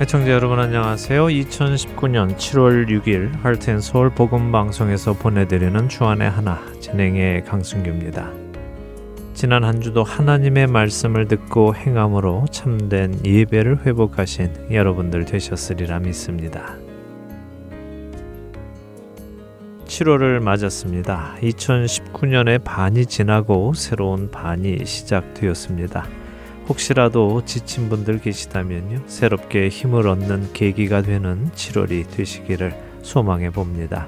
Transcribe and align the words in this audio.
애청자 0.00 0.30
여러분 0.30 0.58
안녕하세요. 0.58 1.26
2019년 1.26 2.34
7월 2.38 2.88
6일 2.88 3.42
할텐 3.42 3.82
서울 3.82 4.08
복음 4.08 4.50
방송에서 4.50 5.12
보내드리는 5.12 5.90
주안의 5.90 6.30
하나 6.30 6.58
진행의 6.80 7.44
강승규입니다. 7.44 8.32
지난 9.34 9.62
한 9.62 9.82
주도 9.82 10.02
하나님의 10.02 10.68
말씀을 10.68 11.28
듣고 11.28 11.74
행함으로 11.74 12.46
참된 12.50 13.14
예배를 13.26 13.84
회복하신 13.84 14.68
여러분들 14.72 15.26
되셨으리라 15.26 15.98
믿습니다. 15.98 16.76
7월을 19.84 20.40
맞았습니다. 20.40 21.36
2019년의 21.42 22.64
반이 22.64 23.04
지나고 23.04 23.74
새로운 23.74 24.30
반이 24.30 24.86
시작되었습니다. 24.86 26.19
혹시라도 26.70 27.44
지친 27.44 27.88
분들 27.88 28.20
계시다면요. 28.20 29.00
새롭게 29.08 29.68
힘을 29.68 30.06
얻는 30.06 30.52
계기가 30.52 31.02
되는 31.02 31.50
7월이 31.52 32.08
되시기를 32.08 32.72
소망해 33.02 33.50
봅니다. 33.50 34.06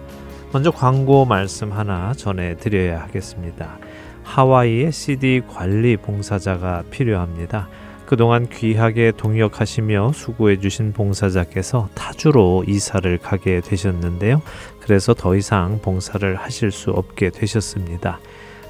먼저 0.53 0.71
광고 0.71 1.25
말씀 1.25 1.73
하나 1.73 2.15
전해 2.15 2.57
드려야 2.57 3.03
하겠습니다. 3.03 3.79
하와이의 4.23 4.93
CD 4.93 5.43
관리 5.49 5.97
봉사자가 5.97 6.85
필요합니다. 6.89 7.69
그동안 8.07 8.49
귀하게 8.49 9.11
동역하시며 9.17 10.13
수고해 10.15 10.61
주신 10.61 10.93
봉사자께서 10.93 11.89
타주로 11.95 12.63
이사를 12.69 13.19
가게 13.19 13.61
되셨는데요. 13.61 14.41
그래서 14.79 15.15
더 15.15 15.35
이상 15.35 15.81
봉사를 15.83 16.37
하실 16.37 16.71
수 16.71 16.93
없게 16.93 17.31
되셨습니다. 17.31 18.21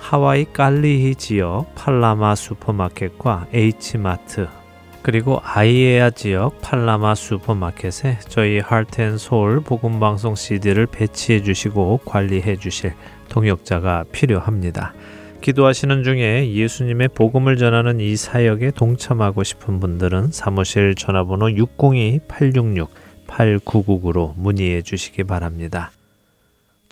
하와이 0.02 0.44
깔리히 0.52 1.14
지역 1.14 1.72
팔라마 1.76 2.34
슈퍼마켓과 2.34 3.46
H마트 3.54 4.48
그리고 5.00 5.40
아이에아 5.42 6.10
지역 6.10 6.60
팔라마 6.60 7.14
슈퍼마켓에 7.14 8.18
저희 8.28 8.58
하트앤소울 8.58 9.60
복음방송 9.60 10.34
CD를 10.34 10.86
배치해 10.86 11.40
주시고 11.40 12.00
관리해 12.04 12.56
주실 12.56 12.94
동역자가 13.28 14.06
필요합니다. 14.10 14.92
기도하시는 15.40 16.02
중에 16.02 16.52
예수님의 16.52 17.10
복음을 17.14 17.56
전하는 17.56 18.00
이 18.00 18.16
사역에 18.16 18.72
동참하고 18.72 19.44
싶은 19.44 19.78
분들은 19.80 20.32
사무실 20.32 20.96
전화번호 20.96 21.46
602-866-8999로 21.46 24.34
문의해 24.36 24.82
주시기 24.82 25.22
바랍니다. 25.24 25.90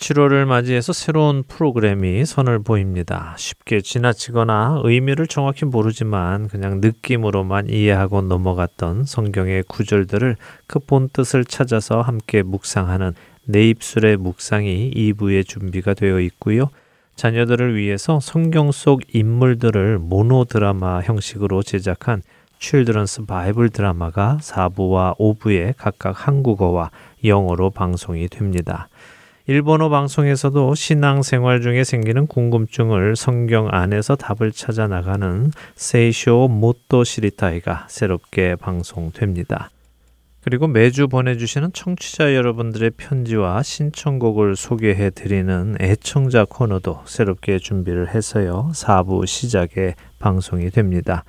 7월을 0.00 0.46
맞이해서 0.46 0.94
새로운 0.94 1.42
프로그램이 1.42 2.24
선을 2.24 2.60
보입니다. 2.60 3.34
쉽게 3.36 3.82
지나치거나 3.82 4.80
의미를 4.84 5.26
정확히 5.26 5.66
모르지만 5.66 6.48
그냥 6.48 6.80
느낌으로만 6.80 7.68
이해하고 7.68 8.22
넘어갔던 8.22 9.04
성경의 9.04 9.64
구절들을 9.68 10.36
그 10.66 10.80
본 10.80 11.10
뜻을 11.10 11.44
찾아서 11.44 12.00
함께 12.00 12.42
묵상하는 12.42 13.12
내 13.44 13.68
입술의 13.68 14.16
묵상이 14.16 14.90
2부에 14.94 15.46
준비가 15.46 15.92
되어 15.92 16.18
있고요. 16.20 16.70
자녀들을 17.16 17.76
위해서 17.76 18.18
성경 18.20 18.72
속 18.72 19.02
인물들을 19.14 19.98
모노드라마 19.98 21.02
형식으로 21.02 21.62
제작한 21.62 22.22
칠드런스 22.58 23.26
바이블 23.26 23.68
드라마가 23.68 24.38
4부와 24.40 25.18
5부에 25.18 25.74
각각 25.76 26.26
한국어와 26.26 26.90
영어로 27.22 27.68
방송이 27.70 28.28
됩니다. 28.28 28.88
일본어 29.50 29.88
방송에서도 29.88 30.76
신앙생활 30.76 31.60
중에 31.60 31.82
생기는 31.82 32.28
궁금증을 32.28 33.16
성경 33.16 33.66
안에서 33.68 34.14
답을 34.14 34.52
찾아 34.52 34.86
나가는 34.86 35.50
세이쇼 35.74 36.46
모토 36.46 37.02
시리타이가 37.02 37.86
새롭게 37.88 38.54
방송됩니다. 38.54 39.70
그리고 40.40 40.68
매주 40.68 41.08
보내주시는 41.08 41.72
청취자 41.72 42.36
여러분들의 42.36 42.92
편지와 42.96 43.64
신청곡을 43.64 44.54
소개해 44.54 45.10
드리는 45.10 45.74
애청자 45.80 46.44
코너도 46.44 47.00
새롭게 47.06 47.58
준비를 47.58 48.14
해서요. 48.14 48.70
4부 48.72 49.26
시작에 49.26 49.96
방송이 50.20 50.70
됩니다. 50.70 51.24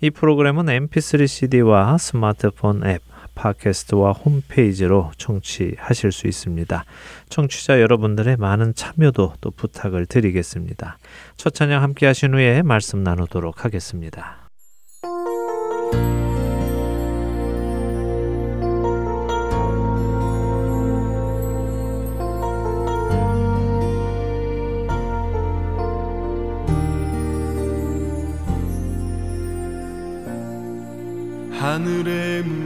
이 0.00 0.08
프로그램은 0.08 0.64
mp3 0.64 1.26
cd와 1.26 1.98
스마트폰 1.98 2.86
앱, 2.86 3.02
팟캐스트와 3.36 4.12
홈페이지로 4.12 5.12
청취하실 5.16 6.10
수 6.10 6.26
있습니다. 6.26 6.84
청취자 7.28 7.80
여러분들의 7.80 8.36
많은 8.38 8.74
참여도 8.74 9.34
또 9.40 9.50
부탁을 9.52 10.06
드리겠습니다. 10.06 10.98
첫 11.36 11.54
찬양 11.54 11.82
함께 11.82 12.06
하신 12.06 12.34
후에 12.34 12.62
말씀 12.62 13.04
나누도록 13.04 13.64
하겠습니다. 13.64 14.46
하늘의 31.66 32.42
문 32.44 32.65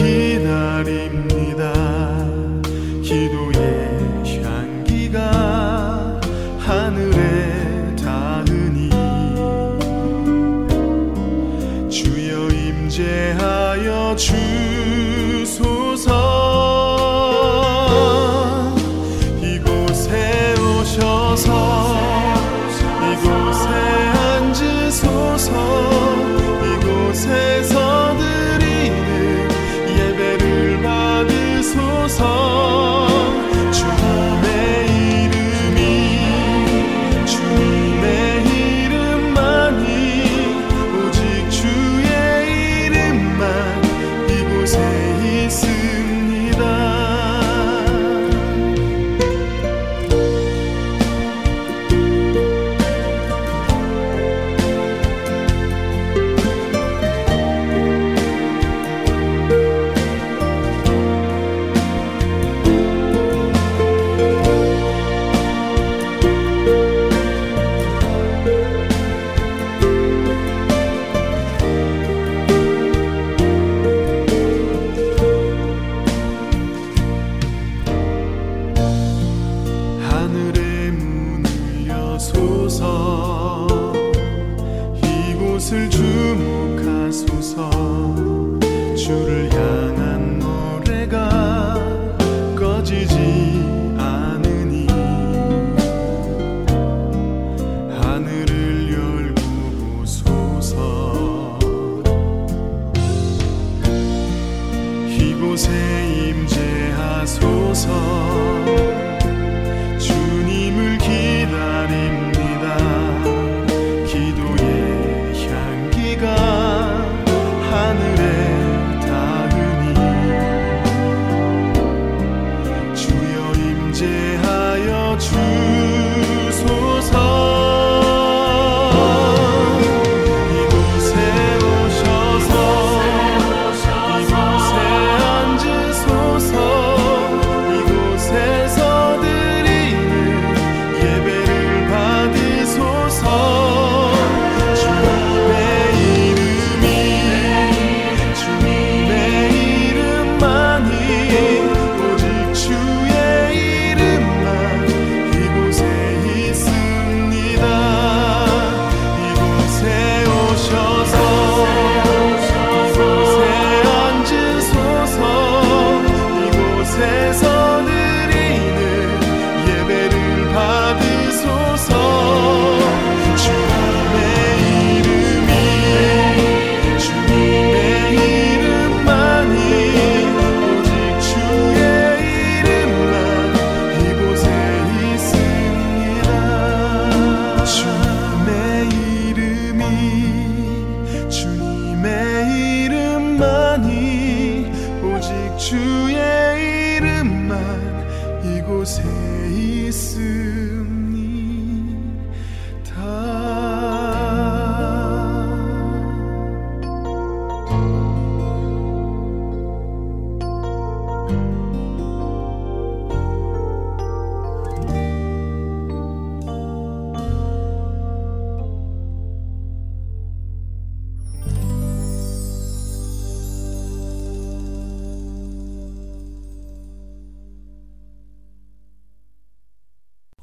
주소서 14.15 16.20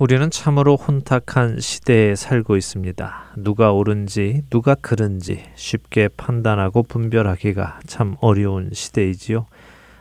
우리는 0.08 0.30
참으로 0.30 0.76
혼탁한 0.76 1.60
시대에 1.60 2.14
살고 2.14 2.56
있습니다. 2.56 3.24
누가 3.36 3.74
옳은지, 3.74 4.40
누가 4.48 4.74
그른지 4.74 5.42
쉽게 5.54 6.08
판단하고 6.08 6.82
분별하기가 6.84 7.80
참 7.86 8.16
어려운 8.22 8.70
시대이지요. 8.72 9.44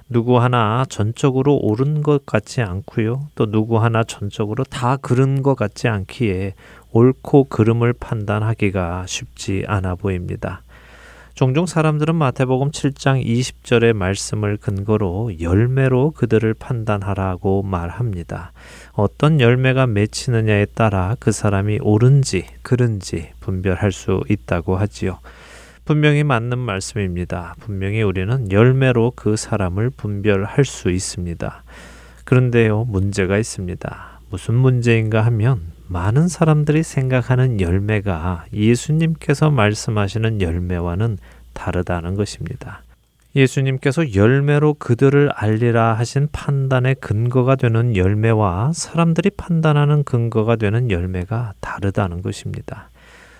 누구 0.07 0.39
하나 0.39 0.85
전적으로 0.87 1.57
옳은 1.57 2.03
것 2.03 2.25
같지 2.25 2.61
않고요. 2.61 3.27
또 3.35 3.51
누구 3.51 3.79
하나 3.79 4.01
전적으로 4.05 4.63
다 4.63 4.95
그른 4.95 5.43
것 5.43 5.55
같지 5.55 5.89
않기에 5.89 6.53
옳고 6.93 7.49
그름을 7.49 7.91
판단하기가 7.91 9.07
쉽지 9.07 9.65
않아 9.67 9.95
보입니다. 9.95 10.61
종종 11.37 11.67
사람들은 11.67 12.15
마태복음 12.15 12.71
7장 12.71 13.23
20절의 13.23 13.93
말씀을 13.93 14.57
근거로 14.57 15.39
열매로 15.39 16.13
그들을 16.15 16.55
판단하라고 16.55 17.61
말합니다. 17.61 18.53
어떤 18.93 19.39
열매가 19.39 19.85
맺히느냐에 19.85 20.65
따라 20.73 21.15
그 21.19 21.31
사람이 21.31 21.77
옳은지 21.83 22.47
그른지 22.63 23.29
분별할 23.39 23.91
수 23.91 24.23
있다고 24.27 24.77
하지요. 24.77 25.19
분명히 25.85 26.23
맞는 26.23 26.57
말씀입니다. 26.57 27.53
분명히 27.59 28.01
우리는 28.01 28.51
열매로 28.51 29.13
그 29.15 29.35
사람을 29.35 29.91
분별할 29.91 30.65
수 30.65 30.89
있습니다. 30.89 31.63
그런데요, 32.25 32.85
문제가 32.85 33.37
있습니다. 33.37 34.21
무슨 34.31 34.55
문제인가 34.55 35.21
하면 35.25 35.76
많은 35.87 36.27
사람들이 36.27 36.83
생각하는 36.83 37.61
열매가 37.61 38.45
예수님께서 38.53 39.49
말씀하시는 39.49 40.41
열매와는 40.41 41.17
다르다는 41.53 42.15
것입니다. 42.15 42.81
예수님께서 43.35 44.15
열매로 44.15 44.75
그들을 44.75 45.29
알리라 45.33 45.93
하신 45.93 46.27
판단의 46.31 46.95
근거가 46.95 47.55
되는 47.55 47.95
열매와 47.95 48.71
사람들이 48.73 49.29
판단하는 49.31 50.03
근거가 50.03 50.55
되는 50.55 50.89
열매가 50.89 51.53
다르다는 51.59 52.21
것입니다. 52.21 52.89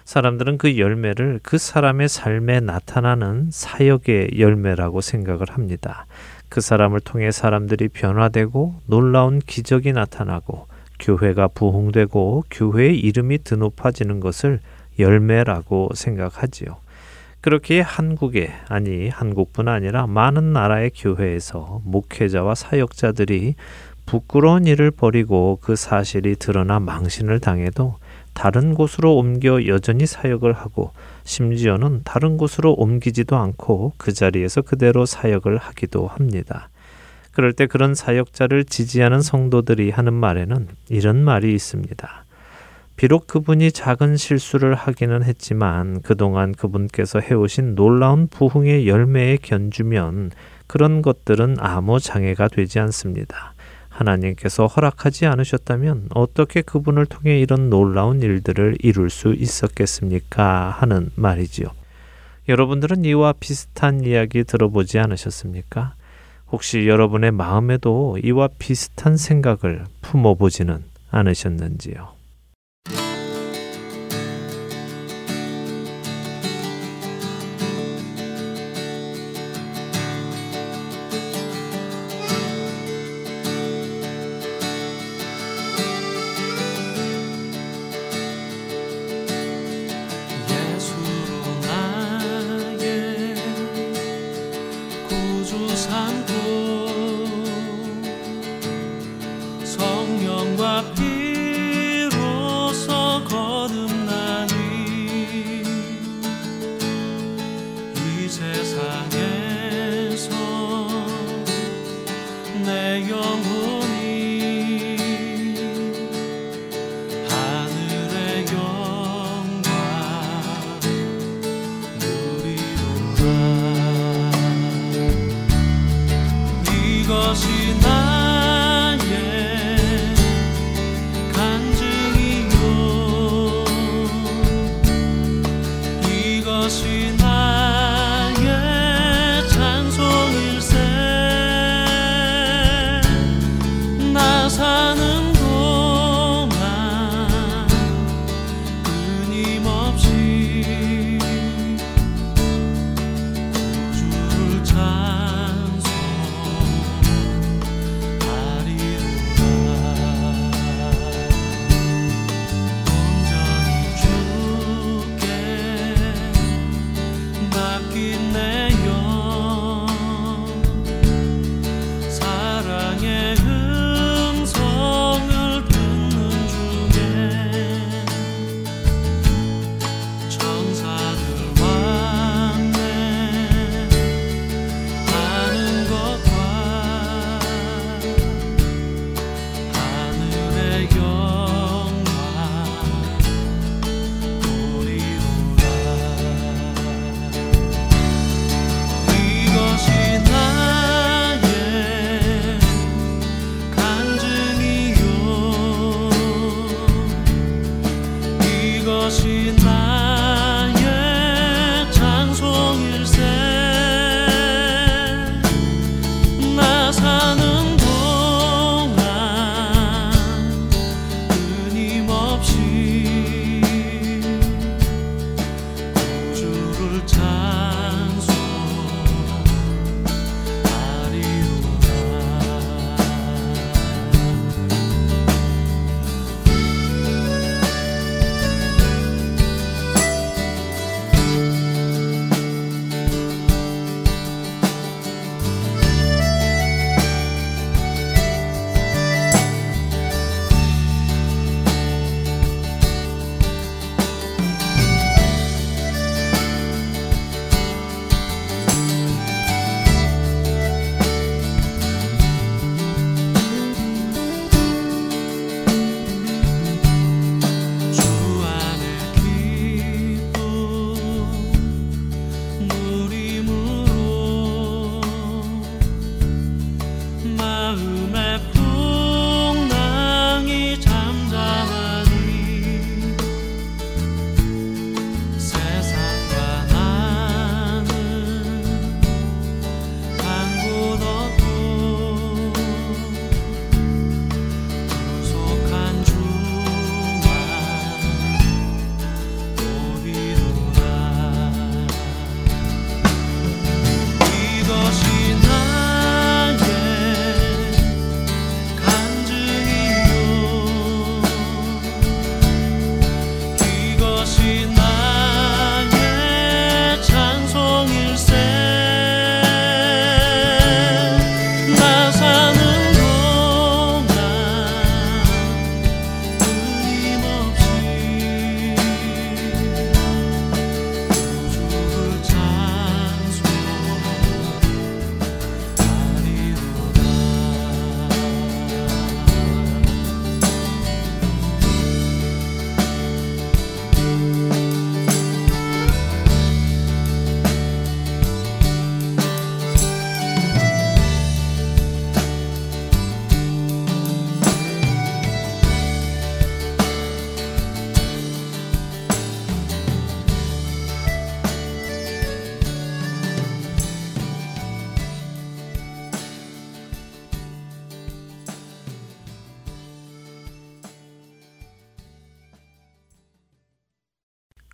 사람들은 0.06 0.58
그 0.58 0.78
열매를 0.78 1.42
그 1.44 1.58
사람의 1.58 2.08
삶에 2.08 2.62
나타나는 2.62 3.50
사역의 3.52 4.40
열매라고 4.40 5.02
생각을 5.02 5.48
합니다. 5.50 6.06
그 6.48 6.62
사람을 6.62 7.02
통해 7.02 7.32
사람들이 7.32 7.90
변화되고 7.90 8.82
놀라운 8.86 9.40
기적이 9.40 9.92
나타나고 9.92 10.68
교회가 11.00 11.50
부흥되고 11.50 12.46
교회의 12.50 13.00
이름이 13.00 13.44
드높아지는 13.44 14.20
것을 14.20 14.60
열매라고 15.00 15.90
생각하지요. 15.94 16.78
그렇게 17.42 17.82
한국에 17.82 18.52
아니 18.68 19.10
한국뿐 19.10 19.68
아니라 19.68 20.08
많은 20.08 20.54
나라의 20.54 20.92
교회에서 20.96 21.82
목회자와 21.86 22.56
사역자들이 22.56 23.56
부끄러운 24.06 24.66
일을 24.66 24.92
벌이고 24.92 25.60
그 25.62 25.76
사실이 25.76 26.38
드러나 26.38 26.80
망신을 26.80 27.40
당해도 27.40 27.96
다른 28.34 28.74
곳으로 28.74 29.18
옮겨 29.18 29.66
여전히 29.68 30.06
사역을 30.06 30.54
하고 30.54 30.92
심지어는 31.24 32.02
다른 32.04 32.38
곳으로 32.38 32.74
옮기지도 32.74 33.36
않고 33.36 33.94
그 33.98 34.14
자리에서 34.14 34.62
그대로 34.62 35.06
사역을 35.06 35.58
하기도 35.58 36.08
합니다. 36.08 36.70
그럴 37.38 37.54
때 37.54 37.68
그런 37.68 37.94
사역자를 37.94 38.66
지지하는 38.66 39.22
성도들이 39.22 39.92
하는 39.92 40.12
말에는 40.12 40.70
이런 40.90 41.24
말이 41.24 41.54
있습니다. 41.54 42.26
비록 42.96 43.28
그분이 43.28 43.74
작은 43.74 44.18
실수를 44.18 44.74
하기는 44.74 45.22
했지만 45.24 46.02
그동안 46.02 46.56
그분께서 46.56 47.20
해오신 47.20 47.76
놀라운 47.76 48.26
부흥의 48.26 48.88
열매에 48.88 49.38
견주면 49.44 50.32
그런 50.66 51.04
것들은 51.04 51.58
아무 51.60 52.00
장애가 52.00 52.48
되지 52.48 52.80
않습니다. 52.80 53.54
하나님께서 53.90 54.66
허락하지 54.66 55.28
않으셨다면 55.28 56.10
어떻게 56.16 56.64
그분을 56.64 57.06
통해 57.06 57.40
이런 57.40 57.70
놀라운 57.70 58.24
일들을 58.24 58.78
이룰 58.80 59.12
수 59.12 59.36
있었겠습니까? 59.36 60.72
하는 60.72 61.12
말이지요. 61.14 61.68
여러분들은 62.50 63.06
이와 63.06 63.36
비슷한 63.40 64.04
이야기 64.04 64.44
들어보지 64.44 64.98
않으셨습니까? 64.98 65.94
혹시 66.52 66.88
여러분의 66.88 67.32
마음에도 67.32 68.18
이와 68.24 68.50
비슷한 68.58 69.18
생각을 69.18 69.86
품어보지는 70.02 70.84
않으셨는지요? 71.12 72.17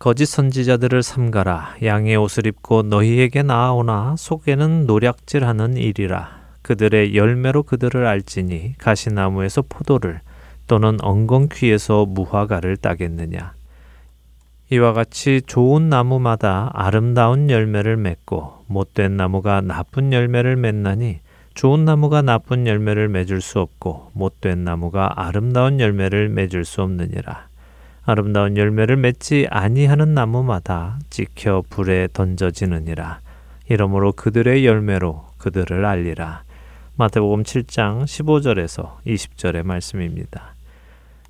거짓 0.04 0.26
선지자들을 0.26 1.02
삼가라. 1.02 1.76
양의 1.82 2.16
옷을 2.16 2.46
입고 2.46 2.82
너희에게 2.82 3.42
나아오나 3.42 4.16
속에는 4.18 4.84
노략질하는 4.84 5.78
일이라. 5.78 6.42
그들의 6.60 7.16
열매로 7.16 7.62
그들을 7.62 8.06
알지니 8.06 8.74
가시나무에서 8.76 9.62
포도를 9.66 10.20
또는 10.66 10.98
엉겅퀴에서 11.00 12.04
무화과를 12.04 12.76
따겠느냐. 12.76 13.54
이와 14.70 14.92
같이 14.92 15.40
좋은 15.46 15.88
나무마다 15.88 16.70
아름다운 16.74 17.48
열매를 17.48 17.96
맺고 17.96 18.66
못된 18.66 19.16
나무가 19.16 19.62
나쁜 19.62 20.12
열매를 20.12 20.56
맺나니 20.56 21.20
좋은 21.54 21.86
나무가 21.86 22.20
나쁜 22.20 22.66
열매를 22.66 23.08
맺을 23.08 23.40
수 23.40 23.58
없고 23.58 24.10
못된 24.12 24.64
나무가 24.64 25.14
아름다운 25.16 25.80
열매를 25.80 26.28
맺을 26.28 26.66
수 26.66 26.82
없느니라 26.82 27.53
아름다운 28.06 28.56
열매를 28.58 28.96
맺지 28.96 29.46
아니하는 29.50 30.12
나무마다 30.12 30.98
찍혀 31.08 31.62
불에 31.70 32.08
던져지느니라. 32.12 33.20
이러므로 33.68 34.12
그들의 34.12 34.66
열매로 34.66 35.24
그들을 35.38 35.84
알리라. 35.84 36.42
마태복음 36.96 37.44
7장 37.44 38.04
15절에서 38.04 38.98
20절의 39.06 39.64
말씀입니다. 39.64 40.54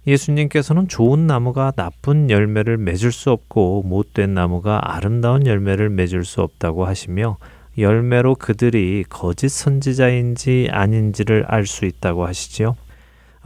예수님께서는 0.07 0.89
좋은 0.89 1.27
나무가 1.27 1.71
나쁜 1.71 2.29
열매를 2.29 2.77
맺을 2.77 3.13
수 3.13 3.31
없고 3.31 3.85
못된 3.87 4.35
나무가 4.35 4.81
아름다운 4.83 5.47
열매를 5.47 5.91
맺을 5.91 6.25
수 6.25 6.43
없다고 6.43 6.87
하시며 6.87 7.39
열매로 7.79 8.35
그들이 8.35 9.05
거짓 9.09 9.49
선지자인지 9.49 10.69
아닌지를 10.71 11.45
알 11.47 11.67
수 11.67 11.87
있다고 11.87 12.27
하시지요. 12.27 12.77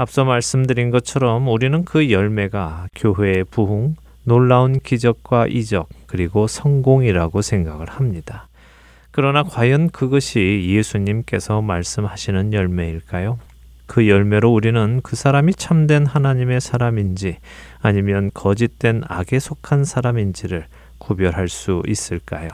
앞서 0.00 0.24
말씀드린 0.24 0.90
것처럼 0.90 1.48
우리는 1.48 1.84
그 1.84 2.12
열매가 2.12 2.86
교회의 2.94 3.42
부흥, 3.42 3.96
놀라운 4.22 4.78
기적과 4.78 5.48
이적, 5.48 5.88
그리고 6.06 6.46
성공이라고 6.46 7.42
생각을 7.42 7.90
합니다. 7.90 8.46
그러나 9.10 9.42
과연 9.42 9.90
그것이 9.90 10.66
예수님께서 10.68 11.62
말씀하시는 11.62 12.52
열매일까요? 12.52 13.40
그 13.86 14.06
열매로 14.06 14.52
우리는 14.52 15.00
그 15.02 15.16
사람이 15.16 15.54
참된 15.54 16.06
하나님의 16.06 16.60
사람인지 16.60 17.38
아니면 17.80 18.30
거짓된 18.32 19.02
악에 19.08 19.40
속한 19.40 19.84
사람인지를 19.84 20.66
구별할 20.98 21.48
수 21.48 21.82
있을까요? 21.88 22.50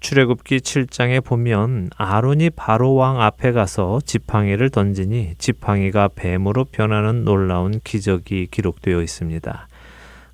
출애굽기 0.00 0.58
7장에 0.58 1.24
보면 1.24 1.90
아론이 1.96 2.50
바로 2.50 2.94
왕 2.94 3.20
앞에 3.20 3.52
가서 3.52 4.00
지팡이를 4.04 4.70
던지니 4.70 5.34
지팡이가 5.38 6.10
뱀으로 6.14 6.64
변하는 6.64 7.24
놀라운 7.24 7.80
기적이 7.82 8.48
기록되어 8.50 9.02
있습니다. 9.02 9.68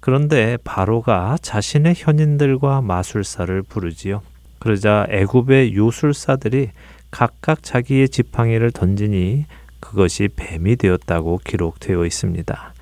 그런데 0.00 0.59
바로가 0.64 1.38
자신의 1.40 1.94
현인들과 1.97 2.83
마술사를 2.83 3.62
부르지요. 3.62 4.21
그러자 4.59 5.06
애굽의 5.09 5.75
요술사들이 5.75 6.71
각각 7.11 7.62
자기의 7.62 8.11
지팡이를 8.11 8.71
던지니 8.71 9.47
그것이 9.80 10.28
뱀이 10.35 10.76
되었다고 10.76 11.40
기록되어 11.44 12.04
있습니다. 12.04 12.75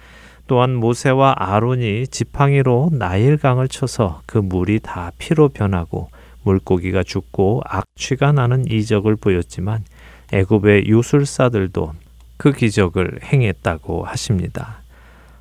또한 0.48 0.74
모세와 0.74 1.34
아론이 1.38 2.08
지팡이로 2.08 2.90
나일강을 2.92 3.68
쳐서 3.68 4.22
그 4.26 4.38
물이 4.38 4.80
다 4.80 5.12
피로 5.18 5.48
변하고 5.48 6.08
물고기가 6.42 7.02
죽고 7.02 7.62
악취가 7.64 8.32
나는 8.32 8.64
이적을 8.70 9.16
보였지만 9.16 9.84
애굽의 10.32 10.88
요술사들도 10.88 11.92
그 12.36 12.52
기적을 12.52 13.20
행했다고 13.22 14.04
하십니다. 14.04 14.82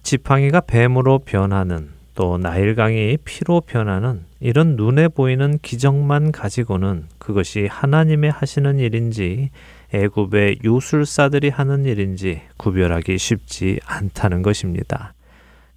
지팡이가 0.04 0.62
뱀으로 0.62 1.20
변하는 1.20 1.90
또 2.14 2.38
나일강이 2.38 3.18
피로 3.24 3.62
변하는 3.62 4.26
이런 4.40 4.76
눈에 4.76 5.08
보이는 5.08 5.58
기적만 5.62 6.32
가지고는 6.32 7.06
그것이 7.18 7.68
하나님의 7.68 8.32
하시는 8.32 8.80
일인지 8.80 9.50
애굽의 9.94 10.60
요술사들이 10.64 11.50
하는 11.50 11.86
일인지 11.86 12.42
구별하기 12.58 13.18
쉽지 13.18 13.80
않다는 13.86 14.42
것입니다. 14.42 15.14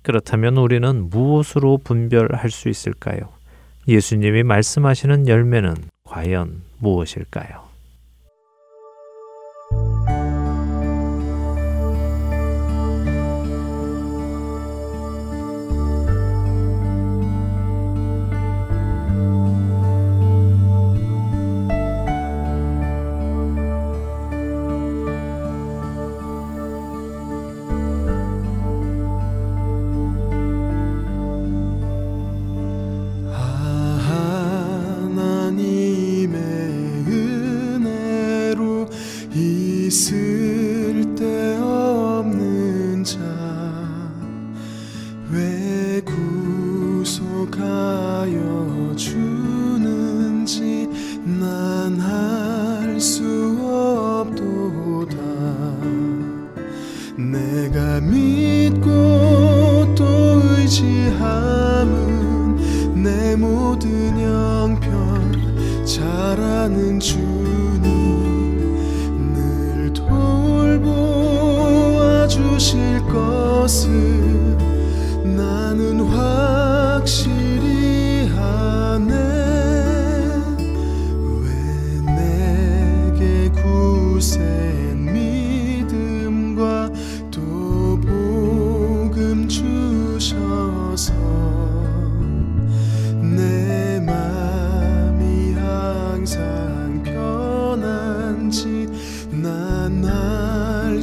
그렇다면 0.02 0.56
우리는 0.56 1.08
무엇으로 1.08 1.78
분별할 1.78 2.50
수 2.50 2.68
있을까요? 2.68 3.33
예수님이 3.86 4.42
말씀하시는 4.42 5.28
열매는 5.28 5.74
과연 6.04 6.62
무엇일까요? 6.78 7.73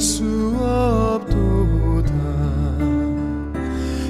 수 0.00 0.24
없도다. 0.58 2.12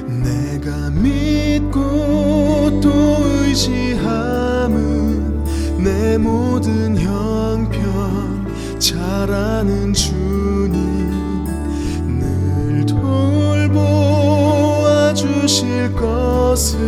내가 0.07 0.89
믿고 0.89 2.79
또 2.81 2.89
의지함은 3.43 5.43
내 5.83 6.17
모든 6.17 6.97
형편 6.97 8.47
잘 8.79 9.29
아는 9.31 9.93
주님 9.93 11.11
늘 12.19 12.83
돌보아 12.85 15.13
주실 15.13 15.93
것을 15.93 16.79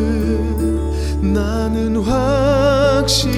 나는 1.21 1.97
확신 1.97 3.34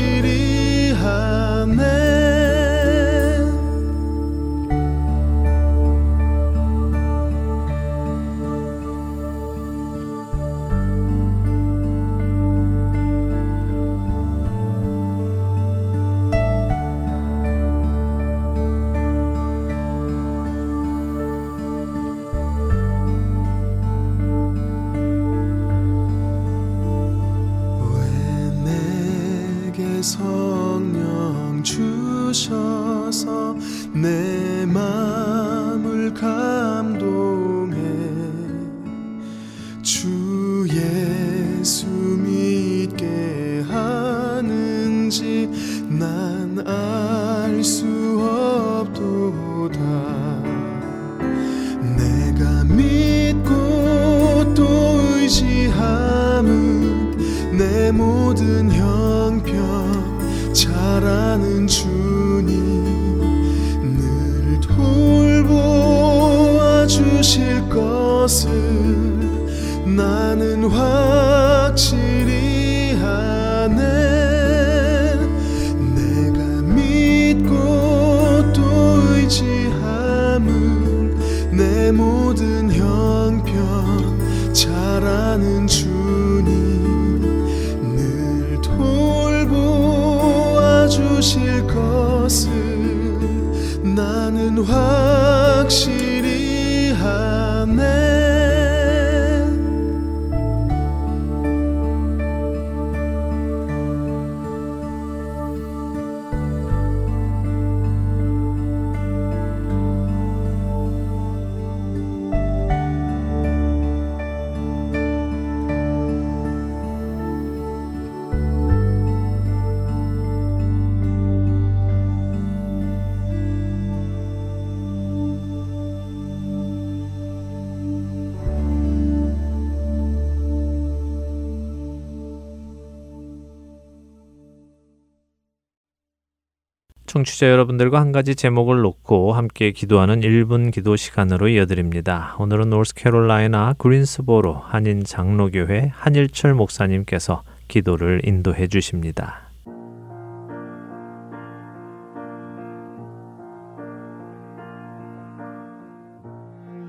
청취자 137.18 137.50
여러분들과 137.50 138.00
한 138.00 138.12
가지 138.12 138.36
제목을 138.36 138.82
놓고 138.82 139.34
함께 139.34 139.72
기도하는 139.72 140.22
1분 140.22 140.72
기도 140.72 140.96
시간으로 140.96 141.48
이어드립니다. 141.48 142.36
오늘은 142.38 142.70
노스캐롤라이나 142.70 143.74
그린스보로 143.80 144.54
한인 144.54 145.04
장로교회 145.04 145.94
한일철 145.96 146.54
목사님께서 146.54 147.42
기도를 147.68 148.22
인도해 148.24 148.68
주십니다. 148.68 149.50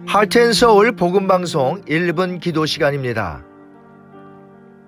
하트앤서울 0.07 0.93
복음방송 0.93 1.85
1분 1.87 2.41
기도 2.41 2.67
시간입니다. 2.67 3.47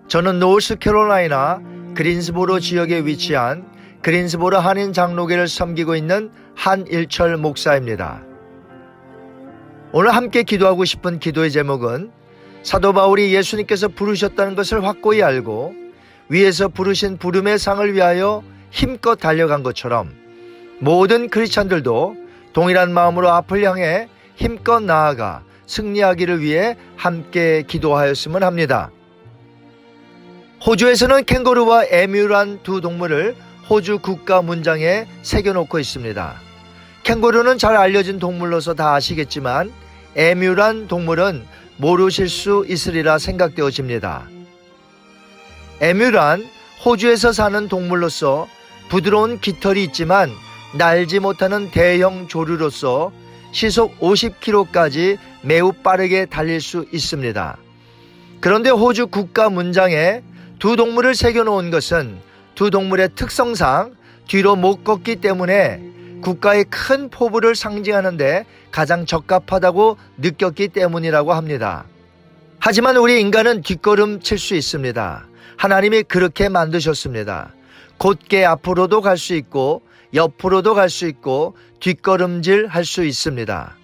저는 0.09 0.39
노스캐롤라이나 0.39 1.63
그린스보로 1.95 2.61
지역에 2.61 3.01
위치한 3.07 3.80
그린스보르 4.03 4.57
한인 4.57 4.93
장로교를 4.93 5.47
섬기고 5.47 5.95
있는 5.95 6.31
한일철 6.55 7.37
목사입니다. 7.37 8.23
오늘 9.93 10.15
함께 10.15 10.43
기도하고 10.43 10.85
싶은 10.85 11.19
기도의 11.19 11.51
제목은 11.51 12.11
사도 12.63 12.93
바울이 12.93 13.35
예수님께서 13.35 13.89
부르셨다는 13.89 14.55
것을 14.55 14.85
확고히 14.85 15.23
알고 15.23 15.75
위에서 16.29 16.69
부르신 16.69 17.19
부름의 17.19 17.59
상을 17.59 17.93
위하여 17.93 18.43
힘껏 18.71 19.17
달려간 19.17 19.63
것처럼 19.63 20.15
모든 20.79 21.29
크리스찬들도 21.29 22.17
동일한 22.53 22.93
마음으로 22.93 23.29
앞을 23.31 23.63
향해 23.65 24.09
힘껏 24.37 24.81
나아가 24.81 25.43
승리하기를 25.67 26.41
위해 26.41 26.77
함께 26.97 27.65
기도하였으면 27.67 28.43
합니다. 28.43 28.91
호주에서는 30.67 31.25
캥거루와 31.25 31.85
에뮤란 31.91 32.61
두 32.63 32.81
동물을 32.81 33.35
호주 33.71 34.01
국가 34.01 34.43
문장에 34.43 35.07
새겨놓고 35.23 35.79
있습니다. 35.79 36.35
캥거루는 37.05 37.57
잘 37.57 37.77
알려진 37.77 38.19
동물로서 38.19 38.75
다 38.75 38.95
아시겠지만 38.95 39.73
에뮤란 40.17 40.89
동물은 40.89 41.47
모르실 41.77 42.29
수 42.29 42.67
있으리라 42.69 43.19
생각되어집니다. 43.19 44.27
에뮤란 45.81 46.45
호주에서 46.85 47.33
사는 47.33 47.69
동물로서 47.69 48.49
부드러운 48.89 49.41
깃털이 49.41 49.85
있지만 49.85 50.33
날지 50.75 51.21
못하는 51.21 51.71
대형 51.71 52.27
조류로서 52.27 53.13
시속 53.53 53.99
50km까지 54.01 55.17
매우 55.43 55.73
빠르게 55.73 56.27
달릴 56.27 56.61
수 56.61 56.87
있습니다. 56.93 57.57
그런데 58.41 58.71
호주 58.71 59.07
국가 59.07 59.49
문장에 59.49 60.23
두 60.59 60.75
동물을 60.75 61.15
새겨놓은 61.15 61.71
것은 61.71 62.30
두 62.61 62.69
동물의 62.69 63.15
특성상 63.15 63.95
뒤로 64.29 64.55
못 64.55 64.85
걷기 64.85 65.17
때문에 65.17 65.81
국가의 66.21 66.67
큰 66.69 67.09
포부를 67.09 67.55
상징하는데 67.55 68.45
가장 68.71 69.07
적합하다고 69.07 69.97
느꼈기 70.19 70.69
때문이라고 70.69 71.33
합니다. 71.33 71.87
하지만 72.59 72.99
우리 72.99 73.19
인간은 73.19 73.63
뒷걸음 73.63 74.21
칠 74.21 74.37
수 74.37 74.55
있습니다. 74.55 75.27
하나님이 75.57 76.03
그렇게 76.03 76.51
만드셨습니다. 76.51 77.55
곧게 77.97 78.45
앞으로도 78.45 79.01
갈 79.01 79.17
수 79.17 79.35
있고 79.37 79.81
옆으로도 80.13 80.75
갈 80.75 80.91
수 80.91 81.07
있고 81.07 81.57
뒷걸음질 81.81 82.67
할 82.67 82.85
수 82.85 83.05
있습니다. 83.05 83.75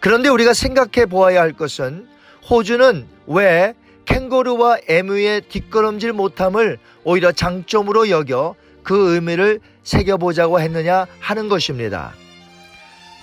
그런데 0.00 0.28
우리가 0.28 0.52
생각해 0.52 1.06
보아야 1.06 1.40
할 1.40 1.54
것은 1.54 2.06
호주는 2.50 3.06
왜 3.26 3.72
캥거루와 4.12 4.76
에뮤의 4.88 5.40
뒷걸음질 5.48 6.12
못함을 6.12 6.78
오히려 7.02 7.32
장점으로 7.32 8.10
여겨 8.10 8.54
그 8.82 9.14
의미를 9.14 9.58
새겨보자고 9.84 10.60
했느냐 10.60 11.06
하는 11.18 11.48
것입니다. 11.48 12.12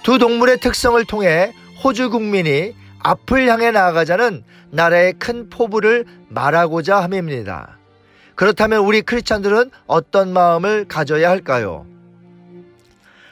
두 0.02 0.18
동물의 0.18 0.60
특성을 0.60 1.04
통해 1.06 1.54
호주 1.84 2.10
국민이 2.10 2.74
앞을 3.02 3.48
향해 3.48 3.70
나아가자는 3.70 4.44
나라의 4.72 5.14
큰 5.20 5.50
포부를 5.52 6.06
말하고자 6.28 7.04
함입니다. 7.04 7.78
그렇다면 8.34 8.80
우리 8.80 9.04
크리스찬들은 9.04 9.70
어떤 9.86 10.34
마음을 10.34 10.86
가져야 10.86 11.30
할까요? 11.30 11.86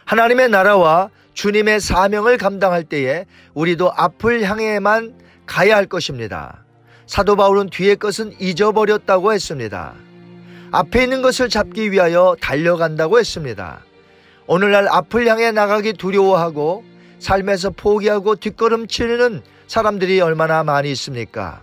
하나님의 0.05 0.49
나라와 0.49 1.09
주님의 1.33 1.79
사명을 1.79 2.37
감당할 2.37 2.83
때에 2.83 3.25
우리도 3.55 3.91
앞을 3.95 4.43
향해만 4.43 5.15
가야 5.47 5.75
할 5.75 5.87
것입니다. 5.87 6.66
사도 7.07 7.37
바울은 7.37 7.69
뒤의 7.69 7.95
것은 7.95 8.33
잊어버렸다고 8.39 9.33
했습니다. 9.33 9.93
앞에 10.71 11.03
있는 11.03 11.21
것을 11.21 11.49
잡기 11.49 11.91
위하여 11.91 12.35
달려간다고 12.41 13.17
했습니다. 13.17 13.79
오늘날 14.45 14.87
앞을 14.89 15.27
향해 15.27 15.51
나가기 15.51 15.93
두려워하고 15.93 16.83
삶에서 17.19 17.71
포기하고 17.71 18.35
뒷걸음치는 18.35 19.41
사람들이 19.67 20.19
얼마나 20.21 20.63
많이 20.63 20.91
있습니까? 20.91 21.61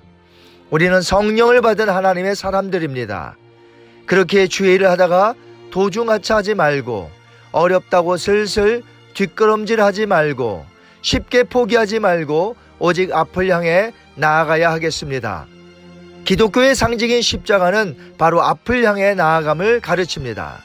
우리는 0.70 1.00
성령을 1.00 1.60
받은 1.60 1.88
하나님의 1.88 2.34
사람들입니다. 2.34 3.36
그렇게 4.06 4.46
주의 4.46 4.74
일을 4.74 4.90
하다가 4.90 5.34
도중하차하지 5.70 6.54
말고 6.54 7.10
어렵다고 7.52 8.16
슬슬 8.16 8.82
뒷걸음질 9.12 9.80
하지 9.80 10.06
말고 10.06 10.64
쉽게 11.02 11.44
포기하지 11.44 12.00
말고 12.00 12.56
오직 12.84 13.14
앞을 13.14 13.48
향해 13.48 13.94
나아가야 14.14 14.70
하겠습니다. 14.70 15.46
기독교의 16.26 16.74
상징인 16.74 17.22
십자가는 17.22 17.96
바로 18.18 18.42
앞을 18.42 18.84
향해 18.84 19.14
나아감을 19.14 19.80
가르칩니다. 19.80 20.58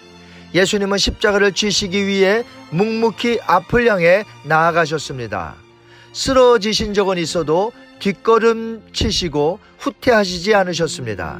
예수님은 0.53 0.97
십자가를 0.97 1.53
지시기 1.53 2.05
위해 2.07 2.43
묵묵히 2.71 3.39
앞을 3.47 3.87
향해 3.89 4.25
나아가셨습니다. 4.43 5.55
쓰러지신 6.11 6.93
적은 6.93 7.17
있어도 7.19 7.71
뒷걸음 7.99 8.81
치시고 8.91 9.59
후퇴하시지 9.77 10.53
않으셨습니다. 10.53 11.39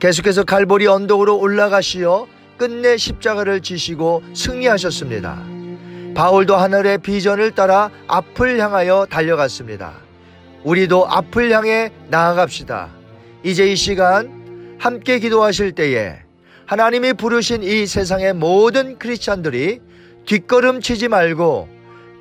계속해서 0.00 0.42
갈보리 0.42 0.88
언덕으로 0.88 1.38
올라가시어 1.38 2.26
끝내 2.56 2.96
십자가를 2.96 3.60
지시고 3.60 4.24
승리하셨습니다. 4.34 5.57
바울도 6.18 6.56
하늘의 6.56 6.98
비전을 6.98 7.52
따라 7.52 7.92
앞을 8.08 8.58
향하여 8.58 9.06
달려갔습니다. 9.08 9.92
우리도 10.64 11.06
앞을 11.08 11.52
향해 11.52 11.92
나아갑시다. 12.08 12.88
이제 13.44 13.70
이 13.70 13.76
시간 13.76 14.76
함께 14.80 15.20
기도하실 15.20 15.70
때에 15.76 16.16
하나님이 16.66 17.12
부르신 17.12 17.62
이 17.62 17.86
세상의 17.86 18.34
모든 18.34 18.98
크리스찬들이 18.98 19.80
뒷걸음 20.26 20.80
치지 20.80 21.06
말고 21.06 21.68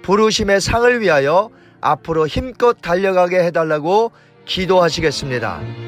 부르심의 0.03 0.61
상을 0.61 1.01
위하여 1.01 1.49
앞으로 1.81 2.27
힘껏 2.27 2.79
달려가게 2.79 3.39
해달라고 3.45 4.11
기도하시겠습니다. 4.45 5.86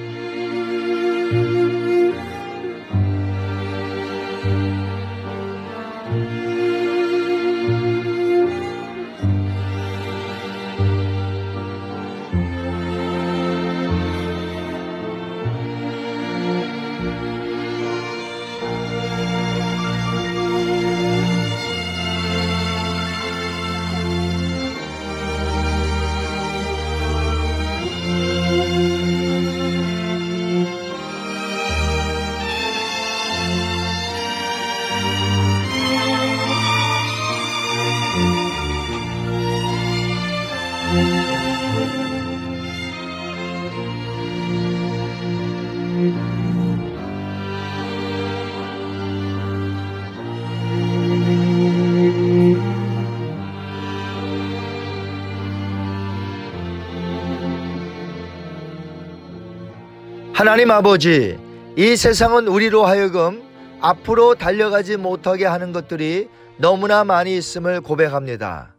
하나님 60.40 60.72
아버지, 60.72 61.38
이 61.76 61.96
세상은 61.98 62.48
우리로 62.48 62.86
하여금 62.86 63.44
앞으로 63.82 64.36
달려가지 64.36 64.96
못하게 64.96 65.46
하는 65.46 65.74
것들이 65.74 66.30
너무나 66.56 67.04
많이 67.04 67.36
있음을 67.36 67.82
고백합니다. 67.82 68.74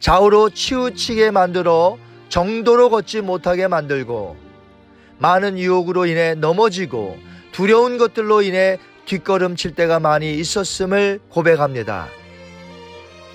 좌우로 0.00 0.48
치우치게 0.48 1.30
만들어 1.30 1.98
정도로 2.30 2.88
걷지 2.88 3.20
못하게 3.20 3.68
만들고 3.68 4.38
많은 5.18 5.58
유혹으로 5.58 6.06
인해 6.06 6.34
넘어지고 6.36 7.18
두려운 7.52 7.98
것들로 7.98 8.40
인해 8.40 8.78
뒷걸음칠 9.04 9.74
때가 9.74 10.00
많이 10.00 10.32
있었음을 10.38 11.20
고백합니다. 11.28 12.06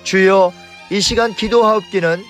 주여 0.02 0.52
이 0.90 1.00
시간 1.00 1.34
기도하옵기는 1.34 2.20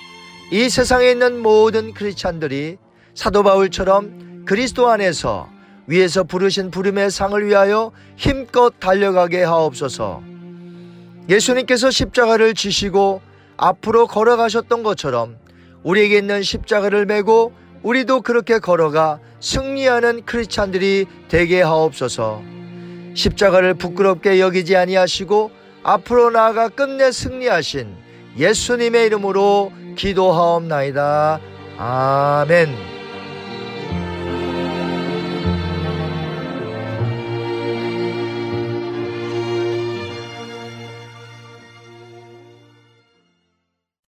이 0.51 0.69
세상에 0.69 1.09
있는 1.09 1.41
모든 1.41 1.95
크리스찬들이 1.95 2.77
사도 3.15 3.41
바울처럼 3.41 4.30
그리스도 4.45 4.89
안에서 4.89 5.49
위에서 5.87 6.23
부르신 6.23 6.71
부름의 6.71 7.11
상을 7.11 7.45
위하여 7.45 7.91
힘껏 8.15 8.73
달려가게 8.79 9.43
하옵소서. 9.43 10.21
예수님께서 11.29 11.91
십자가를 11.91 12.53
지시고 12.53 13.21
앞으로 13.57 14.07
걸어가셨던 14.07 14.83
것처럼 14.83 15.37
우리에게 15.83 16.17
있는 16.17 16.43
십자가를 16.43 17.05
메고 17.05 17.53
우리도 17.83 18.21
그렇게 18.21 18.59
걸어가 18.59 19.19
승리하는 19.39 20.25
크리스찬들이 20.25 21.05
되게 21.27 21.61
하옵소서. 21.61 22.41
십자가를 23.13 23.73
부끄럽게 23.73 24.39
여기지 24.39 24.75
아니하시고 24.75 25.51
앞으로 25.83 26.29
나아가 26.29 26.69
끝내 26.69 27.11
승리하신 27.11 27.95
예수님의 28.37 29.07
이름으로 29.07 29.71
기도하옵나이다. 29.95 31.39
아멘. 31.77 32.90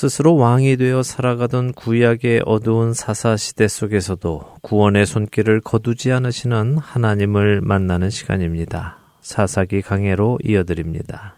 스스로 0.00 0.34
왕이 0.36 0.78
되어 0.78 1.02
살아가던 1.02 1.74
구약의 1.74 2.44
어두운 2.46 2.94
사사 2.94 3.36
시대 3.36 3.68
속에서도 3.68 4.56
구원의 4.62 5.04
손길을 5.04 5.60
거두지 5.60 6.10
않으시는 6.10 6.78
하나님을 6.78 7.60
만나는 7.60 8.08
시간입니다. 8.08 8.96
사사기 9.20 9.82
강해로 9.82 10.38
이어드립니다. 10.42 11.34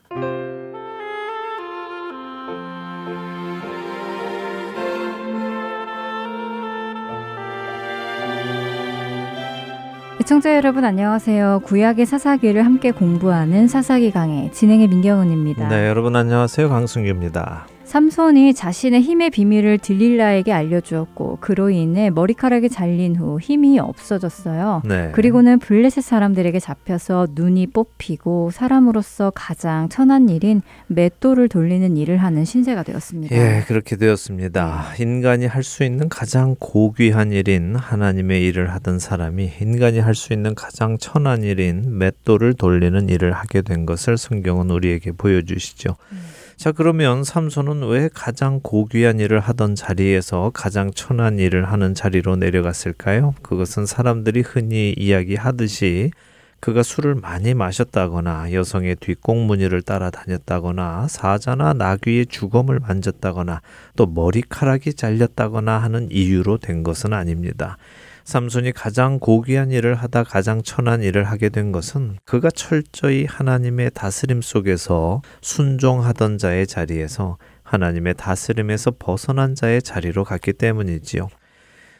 시청자 10.20 10.54
여러분 10.54 10.84
안녕하세요. 10.84 11.62
구약의 11.64 12.06
사사기를 12.06 12.64
함께 12.64 12.92
공부하는 12.92 13.66
사사기 13.66 14.12
강의 14.12 14.52
진행의 14.52 14.86
민경은입니다. 14.86 15.66
네, 15.66 15.88
여러분 15.88 16.14
안녕하세요. 16.14 16.68
강승규입니다. 16.68 17.66
삼손이 17.92 18.54
자신의 18.54 19.02
힘의 19.02 19.28
비밀을 19.28 19.76
딜릴라에게 19.76 20.50
알려주었고 20.50 21.36
그로 21.42 21.68
인해 21.68 22.08
머리카락이 22.08 22.70
잘린 22.70 23.16
후 23.16 23.38
힘이 23.38 23.78
없어졌어요. 23.78 24.80
네. 24.86 25.10
그리고는 25.12 25.58
블레셋 25.58 26.02
사람들에게 26.02 26.58
잡혀서 26.58 27.26
눈이 27.34 27.66
뽑히고 27.66 28.50
사람으로서 28.50 29.30
가장 29.34 29.90
천한 29.90 30.30
일인 30.30 30.62
맷돌을 30.86 31.50
돌리는 31.50 31.98
일을 31.98 32.16
하는 32.16 32.46
신세가 32.46 32.82
되었습니다. 32.82 33.36
예, 33.36 33.62
그렇게 33.66 33.96
되었습니다. 33.96 34.94
인간이 34.98 35.44
할 35.44 35.62
수 35.62 35.84
있는 35.84 36.08
가장 36.08 36.56
고귀한 36.58 37.30
일인 37.30 37.76
하나님의 37.76 38.42
일을 38.46 38.70
하던 38.72 39.00
사람이 39.00 39.52
인간이 39.60 39.98
할 39.98 40.14
수 40.14 40.32
있는 40.32 40.54
가장 40.54 40.96
천한 40.96 41.42
일인 41.42 41.98
맷돌을 41.98 42.54
돌리는 42.54 43.10
일을 43.10 43.32
하게 43.32 43.60
된 43.60 43.84
것을 43.84 44.16
성경은 44.16 44.70
우리에게 44.70 45.12
보여주시죠. 45.12 45.94
음. 46.12 46.41
자, 46.62 46.70
그러면 46.70 47.24
삼손은 47.24 47.88
왜 47.88 48.08
가장 48.14 48.60
고귀한 48.62 49.18
일을 49.18 49.40
하던 49.40 49.74
자리에서 49.74 50.52
가장 50.54 50.92
천한 50.92 51.40
일을 51.40 51.64
하는 51.64 51.92
자리로 51.92 52.36
내려갔을까요? 52.36 53.34
그것은 53.42 53.84
사람들이 53.84 54.42
흔히 54.42 54.94
이야기하듯이 54.96 56.12
그가 56.60 56.84
술을 56.84 57.16
많이 57.16 57.54
마셨다거나 57.54 58.52
여성의 58.52 58.94
뒷공무니를 59.00 59.82
따라다녔다거나 59.82 61.08
사자나 61.08 61.72
나귀의 61.72 62.26
주검을 62.26 62.78
만졌다거나 62.78 63.60
또 63.96 64.06
머리카락이 64.06 64.94
잘렸다거나 64.94 65.78
하는 65.78 66.06
이유로 66.12 66.58
된 66.58 66.84
것은 66.84 67.12
아닙니다. 67.12 67.76
삼손이 68.24 68.72
가장 68.72 69.18
고귀한 69.18 69.70
일을 69.70 69.94
하다 69.94 70.24
가장 70.24 70.62
천한 70.62 71.02
일을 71.02 71.24
하게 71.24 71.48
된 71.48 71.72
것은 71.72 72.16
그가 72.24 72.50
철저히 72.50 73.26
하나님의 73.28 73.90
다스림 73.94 74.42
속에서 74.42 75.22
순종하던 75.40 76.38
자의 76.38 76.66
자리에서 76.66 77.38
하나님의 77.62 78.14
다스림에서 78.14 78.92
벗어난 78.98 79.54
자의 79.54 79.82
자리로 79.82 80.24
갔기 80.24 80.52
때문이지요. 80.52 81.28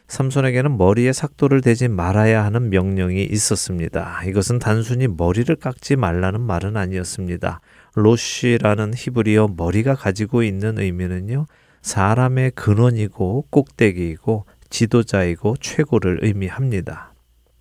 삼손에게는 0.09 0.77
머리에 0.77 1.13
삭도를 1.13 1.63
대지 1.63 1.89
말아야 1.89 2.45
하는 2.45 2.69
명령이 2.69 3.25
있었습니다. 3.25 4.23
이것은 4.27 4.59
단순히 4.59 5.09
머리를 5.09 5.55
깎지 5.57 5.97
말라는 5.97 6.41
말은 6.41 6.77
아니었습니다. 6.77 7.61
로쉬라는 7.95 8.93
히브리어 8.95 9.55
머리가 9.57 9.95
가지고 9.95 10.43
있는 10.43 10.79
의미는요. 10.79 11.47
사람의 11.81 12.53
근원이고 12.53 13.47
꼭대기이고 13.51 14.45
지도자이고 14.73 15.57
최고를 15.61 16.19
의미합니다. 16.23 17.13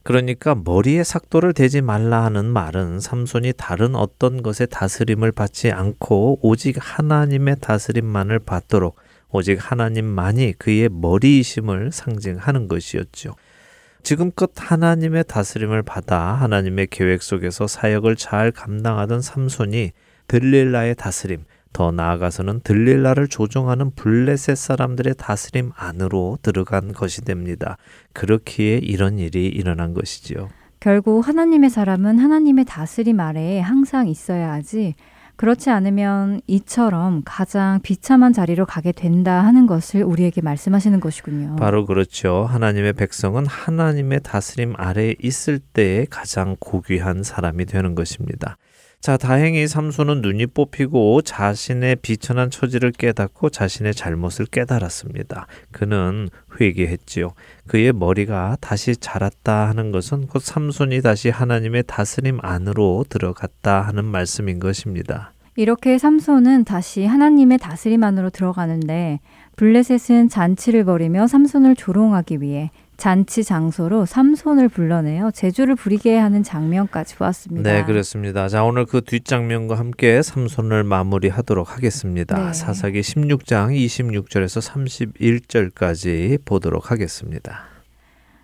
그러니까 0.03 0.55
머리에 0.55 1.03
삭도를 1.03 1.53
대지 1.53 1.81
말라 1.81 2.23
하는 2.23 2.45
말은 2.45 2.99
삼손이 2.99 3.53
다른 3.55 3.95
어떤 3.95 4.41
것의 4.41 4.67
다스림을 4.71 5.31
받지 5.31 5.71
않고 5.71 6.39
오직 6.41 6.77
하나님의 6.79 7.57
다스림만을 7.61 8.39
받도록 8.39 8.95
오직 9.29 9.59
하나님만이 9.59 10.53
그의 10.57 10.89
머리이심을 10.89 11.91
상징하는 11.91 12.67
것이었죠. 12.67 13.35
지금껏 14.03 14.51
하나님의 14.55 15.25
다스림을 15.27 15.83
받아 15.83 16.19
하나님의 16.19 16.87
계획 16.89 17.21
속에서 17.21 17.67
사역을 17.67 18.15
잘 18.15 18.51
감당하던 18.51 19.21
삼손이 19.21 19.91
들릴라의 20.27 20.95
다스림, 20.95 21.43
더 21.73 21.91
나아가서는 21.91 22.61
들릴라를 22.63 23.27
조종하는 23.27 23.91
블레셋 23.91 24.57
사람들의 24.57 25.15
다스림 25.17 25.71
안으로 25.75 26.37
들어간 26.41 26.93
것이 26.93 27.21
됩니다. 27.21 27.77
그렇기에 28.13 28.77
이런 28.77 29.19
일이 29.19 29.47
일어난 29.47 29.93
것이지요. 29.93 30.49
결국 30.79 31.27
하나님의 31.27 31.69
사람은 31.69 32.19
하나님의 32.19 32.65
다스림 32.65 33.19
아래에 33.19 33.59
항상 33.59 34.07
있어야 34.07 34.51
하지 34.51 34.95
그렇지 35.41 35.71
않으면 35.71 36.41
이처럼 36.45 37.23
가장 37.25 37.79
비참한 37.81 38.31
자리로 38.31 38.67
가게 38.67 38.91
된다 38.91 39.43
하는 39.43 39.65
것을 39.65 40.03
우리에게 40.03 40.41
말씀하시는 40.41 40.99
것이군요. 40.99 41.55
바로 41.55 41.87
그렇죠. 41.87 42.45
하나님의 42.47 42.93
백성은 42.93 43.47
하나님의 43.47 44.19
다스림 44.21 44.75
아래에 44.77 45.15
있을 45.19 45.57
때에 45.57 46.05
가장 46.09 46.55
고귀한 46.59 47.23
사람이 47.23 47.65
되는 47.65 47.95
것입니다. 47.95 48.57
자, 49.01 49.17
다행히 49.17 49.67
삼손은 49.67 50.21
눈이 50.21 50.45
뽑히고 50.45 51.23
자신의 51.23 51.95
비천한 52.03 52.51
처지를 52.51 52.91
깨닫고 52.91 53.49
자신의 53.49 53.95
잘못을 53.95 54.45
깨달았습니다. 54.45 55.47
그는 55.71 56.29
회개했지요. 56.59 57.31
그의 57.65 57.93
머리가 57.93 58.57
다시 58.61 58.95
자랐다 58.95 59.67
하는 59.69 59.91
것은 59.91 60.27
곧 60.27 60.43
삼손이 60.43 61.01
다시 61.01 61.29
하나님의 61.29 61.85
다스림 61.87 62.37
안으로 62.43 63.03
들어갔다 63.09 63.81
하는 63.81 64.05
말씀인 64.05 64.59
것입니다. 64.59 65.31
이렇게 65.55 65.97
삼손은 65.97 66.65
다시 66.65 67.03
하나님의 67.03 67.57
다스림 67.57 68.03
안으로 68.03 68.29
들어가는데 68.29 69.19
블레셋은 69.55 70.29
잔치를 70.29 70.85
벌이며 70.85 71.25
삼손을 71.25 71.75
조롱하기 71.75 72.41
위해 72.41 72.69
잔치 73.01 73.43
장소로 73.43 74.05
삼손을 74.05 74.69
불러내어 74.69 75.31
제주를 75.31 75.73
부리게 75.73 76.19
하는 76.19 76.43
장면까지 76.43 77.15
보았습니다. 77.15 77.73
네, 77.73 77.83
그렇습니다. 77.83 78.47
자, 78.47 78.63
오늘 78.63 78.85
그 78.85 79.01
뒷장면과 79.01 79.75
함께 79.75 80.21
삼손을 80.21 80.83
마무리하도록 80.83 81.75
하겠습니다. 81.75 82.37
네. 82.37 82.53
사사기 82.53 83.01
16장 83.01 83.75
26절에서 83.75 84.61
31절까지 85.73 86.45
보도록 86.45 86.91
하겠습니다. 86.91 87.63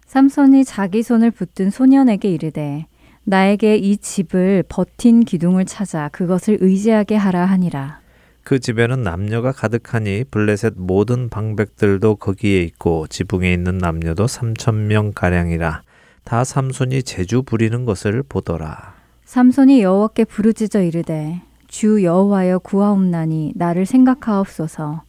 삼손이 0.07 0.65
자기 0.65 1.03
손을 1.03 1.29
붙든 1.29 1.69
소년에게 1.69 2.27
이르되 2.27 2.87
나에게 3.25 3.75
이 3.75 3.97
집을 3.97 4.63
버틴 4.67 5.23
기둥을 5.23 5.65
찾아 5.65 6.09
그것을 6.09 6.57
의지하게 6.61 7.15
하라 7.15 7.45
하니라. 7.45 7.99
그 8.47 8.61
집에는 8.61 9.03
남녀가 9.03 9.51
가득하니 9.51 10.23
블레셋 10.31 10.75
모든 10.77 11.27
방백들도 11.27 12.15
거기에 12.15 12.61
있고 12.61 13.05
지붕에 13.07 13.51
있는 13.51 13.77
남녀도 13.77 14.25
삼천 14.25 14.87
명 14.87 15.11
가량이라 15.11 15.81
다 16.23 16.43
삼손이 16.45 17.03
제주 17.03 17.43
부리는 17.43 17.83
것을 17.83 18.23
보더라. 18.23 18.93
삼손이 19.25 19.81
여호와께 19.81 20.23
부르짖어 20.23 20.81
이르되 20.81 21.41
주 21.67 22.01
여호와여 22.05 22.59
구하옵나니 22.59 23.51
나를 23.55 23.85
생각하옵소서 23.85 25.01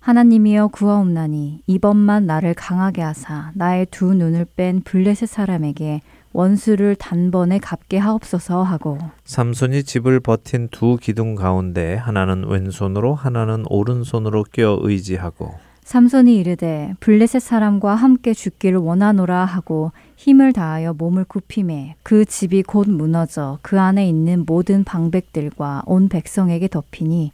하나님이여 0.00 0.68
구하옵나니 0.68 1.64
이번만 1.66 2.24
나를 2.24 2.54
강하게 2.54 3.02
하사 3.02 3.50
나의 3.52 3.88
두 3.90 4.14
눈을 4.14 4.46
뺀 4.56 4.80
블레셋 4.80 5.28
사람에게 5.28 6.00
원수를 6.36 6.96
단번에 6.96 7.58
갚게 7.58 7.96
하옵소서 7.96 8.62
하고 8.62 8.98
삼손이 9.24 9.84
집을 9.84 10.20
버틴 10.20 10.68
두 10.68 10.98
기둥 11.00 11.34
가운데 11.34 11.94
하나는 11.94 12.46
왼손으로 12.46 13.14
하나는 13.14 13.64
오른손으로 13.70 14.44
껴 14.52 14.78
의지하고 14.82 15.54
삼손이 15.84 16.36
이르되 16.36 16.92
블레셋 17.00 17.40
사람과 17.40 17.94
함께 17.94 18.34
죽기를 18.34 18.78
원하노라 18.78 19.46
하고 19.46 19.92
힘을 20.16 20.52
다하여 20.52 20.92
몸을 20.92 21.24
굽힘에 21.24 21.94
그 22.02 22.26
집이 22.26 22.64
곧 22.64 22.86
무너져 22.90 23.58
그 23.62 23.80
안에 23.80 24.06
있는 24.06 24.44
모든 24.44 24.84
방백들과 24.84 25.84
온 25.86 26.10
백성에게 26.10 26.68
덮이니 26.68 27.32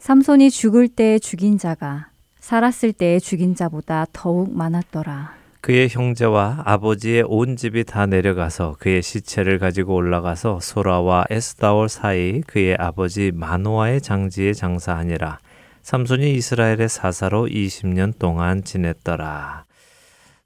삼손이 0.00 0.50
죽을 0.50 0.88
때에 0.88 1.20
죽인 1.20 1.58
자가 1.58 2.08
살았을 2.40 2.92
때에 2.92 3.20
죽인 3.20 3.54
자보다 3.54 4.06
더욱 4.12 4.52
많았더라. 4.52 5.41
그의 5.62 5.88
형제와 5.88 6.62
아버지의 6.64 7.22
온 7.24 7.54
집이 7.54 7.84
다 7.84 8.04
내려가서 8.06 8.74
그의 8.80 9.00
시체를 9.00 9.60
가지고 9.60 9.94
올라가서 9.94 10.58
소라와 10.60 11.26
에스다올 11.30 11.88
사이 11.88 12.40
그의 12.40 12.74
아버지 12.80 13.30
마노아의 13.32 14.00
장지에 14.00 14.54
장사하니라. 14.54 15.38
삼손이 15.82 16.32
이스라엘의 16.34 16.88
사사로 16.88 17.46
20년 17.46 18.18
동안 18.18 18.64
지냈더라. 18.64 19.64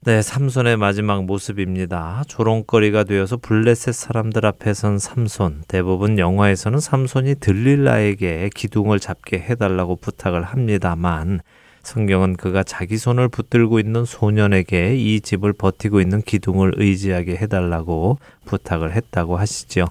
네, 0.01 0.21
삼손의 0.21 0.77
마지막 0.77 1.25
모습입니다. 1.25 2.21
조롱거리가 2.27 3.03
되어서 3.05 3.37
블레셋 3.37 3.95
사람들 3.95 4.45
앞에 4.45 4.75
선 4.75 4.99
삼손. 4.99 5.63
대부분 5.67 6.19
영화에서는 6.19 6.79
삼손이 6.79 7.39
들릴라에게 7.39 8.51
기둥을 8.53 8.99
잡게 8.99 9.39
해달라고 9.39 9.95
부탁을 9.95 10.43
합니다만 10.43 11.41
성경은 11.87 12.35
그가 12.35 12.63
자기 12.63 12.97
손을 12.97 13.29
붙들고 13.29 13.79
있는 13.79 14.03
소년에게 14.03 14.97
이 14.97 15.21
집을 15.21 15.53
버티고 15.53 16.01
있는 16.01 16.21
기둥을 16.21 16.73
의지하게 16.75 17.37
해달라고 17.37 18.19
부탁을 18.43 18.93
했다고 18.93 19.37
하시죠. 19.37 19.85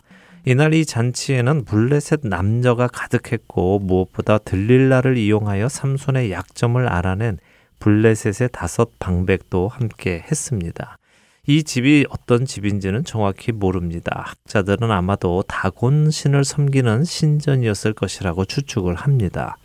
이날 0.45 0.75
이 0.75 0.85
잔치에는 0.85 1.65
블레셋 1.65 2.21
남녀가 2.25 2.87
가득했고 2.87 3.79
무엇보다 3.79 4.37
들릴라를 4.37 5.17
이용하여 5.17 5.71
삼손의 5.71 6.33
약점을 6.33 6.87
알아낸 6.87 7.39
블레셋의 7.79 8.51
다섯 8.53 8.91
방백도 8.99 9.69
함께 9.69 10.23
했습니다. 10.31 10.99
이 11.47 11.63
집이 11.63 12.05
어떤 12.11 12.45
집인지는 12.45 13.05
정확히 13.05 13.53
모릅니다. 13.53 14.23
학자들은 14.27 14.91
아마도 14.91 15.43
다곤 15.49 16.11
신을 16.11 16.45
섬기는 16.45 17.05
신전이었을 17.05 17.95
것이라고 17.95 18.45
추측을 18.45 18.97
합니다. 18.97 19.57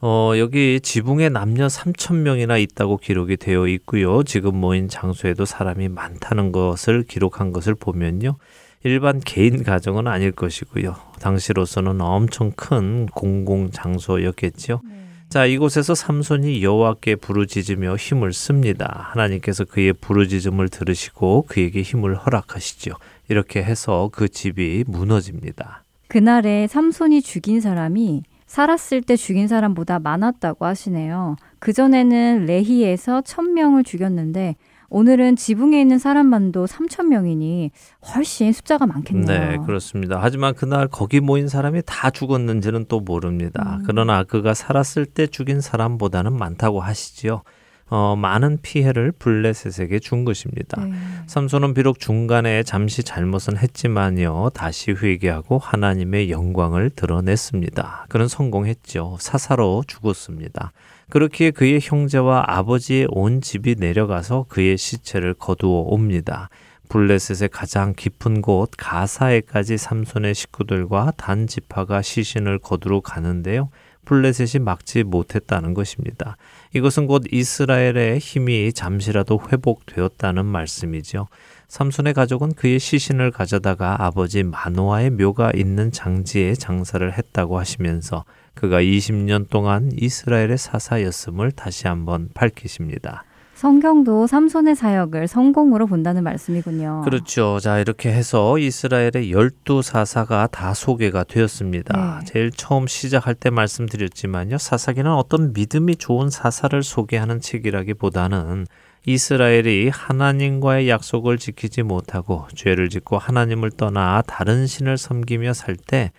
어, 0.00 0.32
여기 0.38 0.80
지붕에 0.80 1.28
남녀 1.28 1.66
3천 1.66 2.16
명이나 2.16 2.56
있다고 2.56 2.98
기록이 2.98 3.36
되어 3.36 3.66
있고요. 3.66 4.22
지금 4.22 4.56
모인 4.56 4.88
장소에도 4.88 5.44
사람이 5.44 5.88
많다는 5.88 6.52
것을 6.52 7.02
기록한 7.02 7.52
것을 7.52 7.74
보면요. 7.74 8.36
일반 8.84 9.18
개인 9.18 9.64
가정은 9.64 10.06
아닐 10.06 10.30
것이고요. 10.30 10.94
당시로서는 11.20 12.00
엄청 12.00 12.52
큰 12.54 13.06
공공 13.06 13.70
장소였겠지요. 13.72 14.80
네. 14.84 14.90
자, 15.28 15.44
이곳에서 15.46 15.96
삼손이 15.96 16.62
여호와께 16.62 17.16
부르짖으며 17.16 17.96
힘을 17.96 18.32
씁니다. 18.32 19.08
하나님께서 19.10 19.64
그의 19.64 19.92
부르짖음을 19.92 20.68
들으시고 20.68 21.46
그에게 21.48 21.82
힘을 21.82 22.14
허락하시죠. 22.14 22.92
이렇게 23.28 23.62
해서 23.62 24.08
그 24.12 24.28
집이 24.28 24.84
무너집니다. 24.86 25.82
그날에 26.06 26.66
삼손이 26.68 27.20
죽인 27.20 27.60
사람이 27.60 28.22
살았을 28.48 29.02
때 29.02 29.14
죽인 29.14 29.46
사람보다 29.46 30.00
많았다고 30.00 30.66
하시네요. 30.66 31.36
그전에는 31.60 32.46
레히에서 32.46 33.20
천명을 33.20 33.84
죽였는데 33.84 34.56
오늘은 34.90 35.36
지붕에 35.36 35.78
있는 35.78 35.98
사람만도 35.98 36.66
3천 36.66 37.08
명이니 37.08 37.70
훨씬 38.14 38.52
숫자가 38.52 38.86
많겠네요. 38.86 39.50
네, 39.50 39.58
그렇습니다. 39.66 40.18
하지만 40.20 40.54
그날 40.54 40.88
거기 40.88 41.20
모인 41.20 41.46
사람이 41.46 41.82
다 41.84 42.08
죽었는지는 42.08 42.86
또 42.88 43.00
모릅니다. 43.00 43.76
음. 43.80 43.84
그러나 43.86 44.24
그가 44.24 44.54
살았을 44.54 45.04
때 45.04 45.26
죽인 45.26 45.60
사람보다는 45.60 46.32
많다고 46.34 46.80
하시지요. 46.80 47.42
어, 47.90 48.16
많은 48.16 48.58
피해를 48.60 49.12
블레셋에게 49.12 49.98
준 49.98 50.24
것입니다. 50.24 50.84
네. 50.84 50.92
삼손은 51.26 51.74
비록 51.74 51.98
중간에 51.98 52.62
잠시 52.62 53.02
잘못은 53.02 53.56
했지만요, 53.56 54.50
다시 54.54 54.92
회개하고 54.92 55.58
하나님의 55.58 56.30
영광을 56.30 56.90
드러냈습니다. 56.90 58.06
그는 58.08 58.28
성공했죠. 58.28 59.16
사사로 59.20 59.84
죽었습니다. 59.86 60.72
그렇기에 61.10 61.52
그의 61.52 61.80
형제와 61.82 62.44
아버지의 62.46 63.06
온 63.10 63.40
집이 63.40 63.76
내려가서 63.78 64.44
그의 64.48 64.76
시체를 64.76 65.32
거두어 65.34 65.80
옵니다. 65.80 66.50
블레셋의 66.90 67.50
가장 67.50 67.94
깊은 67.94 68.42
곳 68.42 68.70
가사에까지 68.76 69.78
삼손의 69.78 70.34
식구들과 70.34 71.12
단 71.16 71.46
지파가 71.46 72.02
시신을 72.02 72.58
거두러 72.58 73.00
가는데요. 73.00 73.70
블레셋이 74.06 74.62
막지 74.64 75.02
못했다는 75.02 75.74
것입니다. 75.74 76.36
이것은 76.74 77.06
곧 77.06 77.24
이스라엘의 77.30 78.18
힘이 78.18 78.72
잠시라도 78.72 79.40
회복되었다는 79.50 80.44
말씀이죠. 80.44 81.28
삼손의 81.68 82.14
가족은 82.14 82.54
그의 82.54 82.78
시신을 82.78 83.30
가져다가 83.30 83.96
아버지 84.04 84.42
마노아의 84.42 85.10
묘가 85.10 85.52
있는 85.54 85.92
장지에 85.92 86.54
장사를 86.54 87.16
했다고 87.16 87.58
하시면서 87.58 88.24
그가 88.54 88.80
20년 88.80 89.48
동안 89.48 89.90
이스라엘의 89.94 90.58
사사였음을 90.58 91.52
다시 91.52 91.86
한번 91.86 92.30
밝히십니다. 92.34 93.24
성경도 93.58 94.28
삼손의 94.28 94.76
사역을 94.76 95.26
성공으로 95.26 95.88
본다는 95.88 96.22
말씀이군요. 96.22 97.02
그렇죠. 97.04 97.58
자, 97.60 97.80
이렇게 97.80 98.08
해서 98.08 98.56
이스라엘의 98.56 99.32
열두 99.32 99.82
사사가 99.82 100.46
다 100.46 100.74
소개가 100.74 101.24
되었습니다. 101.24 102.20
네. 102.20 102.24
제일 102.24 102.52
처음 102.52 102.86
시작할 102.86 103.34
때 103.34 103.50
말씀드렸지만요. 103.50 104.58
사사기는 104.58 105.10
어떤 105.10 105.52
믿음이 105.54 105.96
좋은 105.96 106.30
사사를 106.30 106.80
소개하는 106.84 107.40
책이라기보다는 107.40 108.68
이스라엘이 109.06 109.88
하나님과의 109.88 110.88
약속을 110.88 111.38
지키지 111.38 111.82
못하고 111.82 112.46
죄를 112.54 112.88
짓고 112.88 113.18
하나님을 113.18 113.72
떠나 113.72 114.22
다른 114.24 114.68
신을 114.68 114.96
섬기며 114.98 115.52
살 115.52 115.74
때 115.74 116.12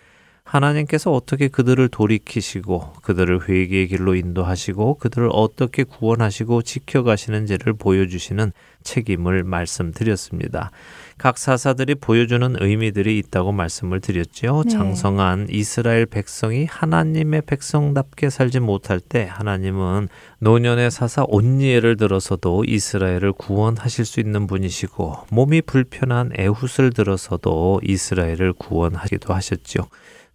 하나님께서 0.50 1.12
어떻게 1.12 1.46
그들을 1.46 1.88
돌이키시고 1.88 2.94
그들을 3.02 3.48
회개의 3.48 3.86
길로 3.86 4.16
인도하시고 4.16 4.94
그들을 4.94 5.28
어떻게 5.32 5.84
구원하시고 5.84 6.62
지켜가시는지를 6.62 7.74
보여주시는 7.74 8.52
책임을 8.82 9.44
말씀드렸습니다. 9.44 10.72
각 11.18 11.38
사사들이 11.38 11.96
보여주는 11.96 12.56
의미들이 12.58 13.16
있다고 13.18 13.52
말씀을 13.52 14.00
드렸죠. 14.00 14.62
네. 14.64 14.70
장성한 14.70 15.48
이스라엘 15.50 16.06
백성이 16.06 16.64
하나님의 16.64 17.42
백성답게 17.42 18.30
살지 18.30 18.58
못할 18.58 18.98
때 18.98 19.28
하나님은 19.30 20.08
노년의 20.40 20.90
사사 20.90 21.24
온니엘을 21.28 21.96
들어서도 21.96 22.64
이스라엘을 22.66 23.34
구원하실 23.34 24.04
수 24.04 24.18
있는 24.18 24.48
분이시고 24.48 25.26
몸이 25.30 25.62
불편한 25.62 26.32
에훗을 26.36 26.92
들어서도 26.92 27.82
이스라엘을 27.84 28.54
구원하기도 28.54 29.32
하셨죠. 29.32 29.86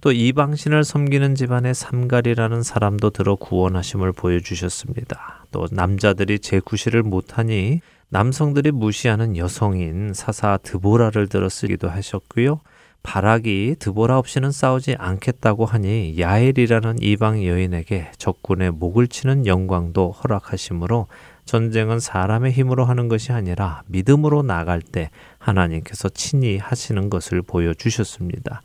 또 0.06 0.12
이방신을 0.12 0.84
섬기는 0.84 1.34
집안의 1.34 1.74
삼갈이라는 1.74 2.62
사람도 2.62 3.10
들어 3.10 3.36
구원하심을 3.36 4.12
보여주셨습니다. 4.12 5.48
또 5.52 5.66
남자들이 5.72 6.38
제 6.38 6.60
구실을 6.60 7.02
못하니 7.02 7.82
남성들이 8.10 8.70
무시하는 8.70 9.36
여성인 9.36 10.14
사사 10.14 10.60
드보라를 10.62 11.28
들어 11.28 11.50
쓰기도 11.50 11.90
하셨고요. 11.90 12.60
바락이 13.02 13.78
드보라 13.80 14.20
없이는 14.20 14.52
싸우지 14.52 14.96
않겠다고 15.00 15.66
하니 15.66 16.20
야엘이라는 16.20 16.98
이방 17.02 17.44
여인에게 17.44 18.12
적군의 18.20 18.74
목을 18.74 19.08
치는 19.08 19.48
영광도 19.48 20.12
허락하시므로 20.12 21.08
전쟁은 21.46 22.00
사람의 22.00 22.52
힘으로 22.52 22.86
하는 22.86 23.08
것이 23.08 23.32
아니라 23.32 23.82
믿음으로 23.88 24.44
나갈 24.44 24.82
때 24.82 25.10
하나님께서 25.40 26.10
친히 26.10 26.58
하시는 26.60 27.10
것을 27.10 27.42
보여주셨습니다. 27.42 28.62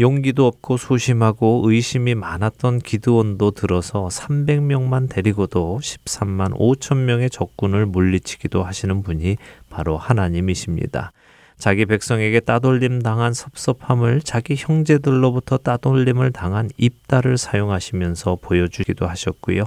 용기도 0.00 0.46
없고 0.46 0.78
소심하고 0.78 1.62
의심이 1.66 2.14
많았던 2.14 2.78
기드온도 2.78 3.50
들어서 3.50 4.08
300명만 4.08 5.10
데리고도 5.10 5.78
13만 5.82 6.56
5천 6.56 6.96
명의 7.04 7.28
적군을 7.28 7.84
물리치기도 7.84 8.64
하시는 8.64 9.02
분이 9.02 9.36
바로 9.68 9.98
하나님이십니다. 9.98 11.12
자기 11.58 11.84
백성에게 11.84 12.40
따돌림 12.40 13.02
당한 13.02 13.34
섭섭함을 13.34 14.22
자기 14.22 14.54
형제들로부터 14.56 15.58
따돌림을 15.58 16.32
당한 16.32 16.70
입다를 16.78 17.36
사용하시면서 17.36 18.38
보여주기도 18.40 19.06
하셨고요. 19.06 19.64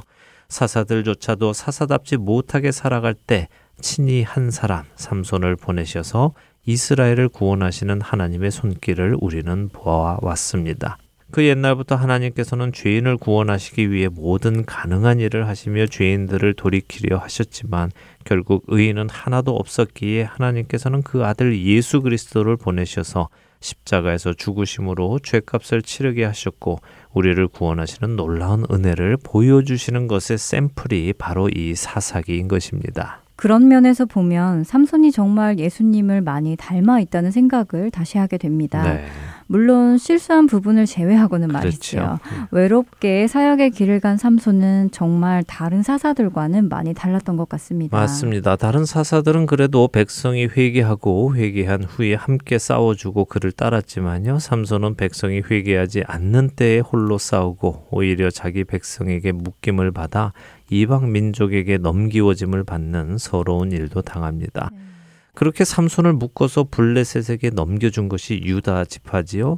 사사들조차도 0.50 1.54
사사답지 1.54 2.18
못하게 2.18 2.72
살아갈 2.72 3.14
때 3.14 3.48
친히 3.80 4.24
한 4.24 4.50
사람 4.50 4.86
삼손을 4.96 5.58
보내셔서 5.58 6.34
이스라엘을 6.66 7.30
구원하시는 7.30 8.02
하나님의 8.02 8.52
손길을 8.52 9.18
우리는 9.20 9.70
보아왔습니다. 9.70 10.98
그 11.34 11.44
옛날부터 11.46 11.96
하나님께서는 11.96 12.72
죄인을 12.74 13.18
구원하시기 13.18 13.90
위해 13.90 14.08
모든 14.08 14.66
가능한 14.66 15.20
일을 15.20 15.48
하시며 15.48 15.88
죄인들을 15.88 16.54
돌이키려 16.54 17.18
하셨지만 17.18 17.92
결국 18.24 18.64
의인은 18.68 19.10
하나도 19.10 19.56
없었기에 19.56 20.24
하나님께서는 20.24 21.02
그 21.02 21.26
아들 21.26 21.60
예수 21.60 22.02
그리스도를 22.02 22.56
보내셔서 22.56 23.30
십자가에서 23.62 24.34
죽으심으로 24.34 25.20
죄값을 25.24 25.82
치르게 25.82 26.24
하셨고 26.24 26.80
우리를 27.14 27.48
구원하시는 27.48 28.16
놀라운 28.16 28.66
은혜를 28.72 29.18
보여주시는 29.24 30.08
것의 30.08 30.38
샘플이 30.38 31.14
바로 31.18 31.50
이 31.50 31.74
사사기인 31.74 32.48
것입니다. 32.48 33.23
그런 33.36 33.68
면에서 33.68 34.06
보면 34.06 34.64
삼손이 34.64 35.12
정말 35.12 35.58
예수님을 35.60 36.22
많이 36.22 36.56
닮아 36.56 37.00
있다는 37.00 37.32
생각을 37.32 37.92
다시 37.92 38.18
하게 38.18 38.38
됩니다. 38.38 38.84
네. 38.84 39.06
물론 39.54 40.00
실수한 40.00 40.48
부분을 40.48 40.88
제외하고는 40.88 41.50
그렇죠. 41.50 41.98
말이죠. 41.98 42.20
음. 42.26 42.48
외롭게 42.50 43.28
사역의 43.28 43.70
길을 43.70 44.00
간 44.00 44.18
삼손은 44.18 44.90
정말 44.92 45.44
다른 45.44 45.84
사사들과는 45.84 46.70
많이 46.70 46.96
달랐던 46.96 47.38
것 47.38 47.48
같습니다. 47.50 47.96
맞습니다. 47.96 48.56
다른 48.56 48.84
사사들은 48.84 49.46
그래도 49.46 49.88
백성이 49.88 50.48
회개하고 50.48 51.36
회개한 51.36 51.84
후에 51.84 52.16
함께 52.16 52.58
싸워주고 52.58 53.26
그를 53.26 53.52
따랐지만요. 53.52 54.40
삼손은 54.40 54.96
백성이 54.96 55.44
회개하지 55.48 56.02
않는 56.08 56.50
때에 56.56 56.80
홀로 56.80 57.20
싸우고 57.20 57.90
오히려 57.92 58.32
자기 58.32 58.64
백성에게 58.64 59.34
묶임을 59.34 59.92
받아 59.92 60.34
이방 60.72 61.12
민족에게 61.12 61.78
넘기워짐을 61.78 62.64
받는 62.64 63.20
서러운 63.20 63.72
일도 63.72 64.02
당합니다. 64.02 64.72
네. 64.74 64.93
그렇게 65.36 65.66
삼손을 65.66 66.14
묶어서 66.14 66.68
블레셋에게 66.72 67.50
넘겨준 67.50 68.08
것이 68.08 68.40
유다 68.44 68.86
지파지요. 68.86 69.58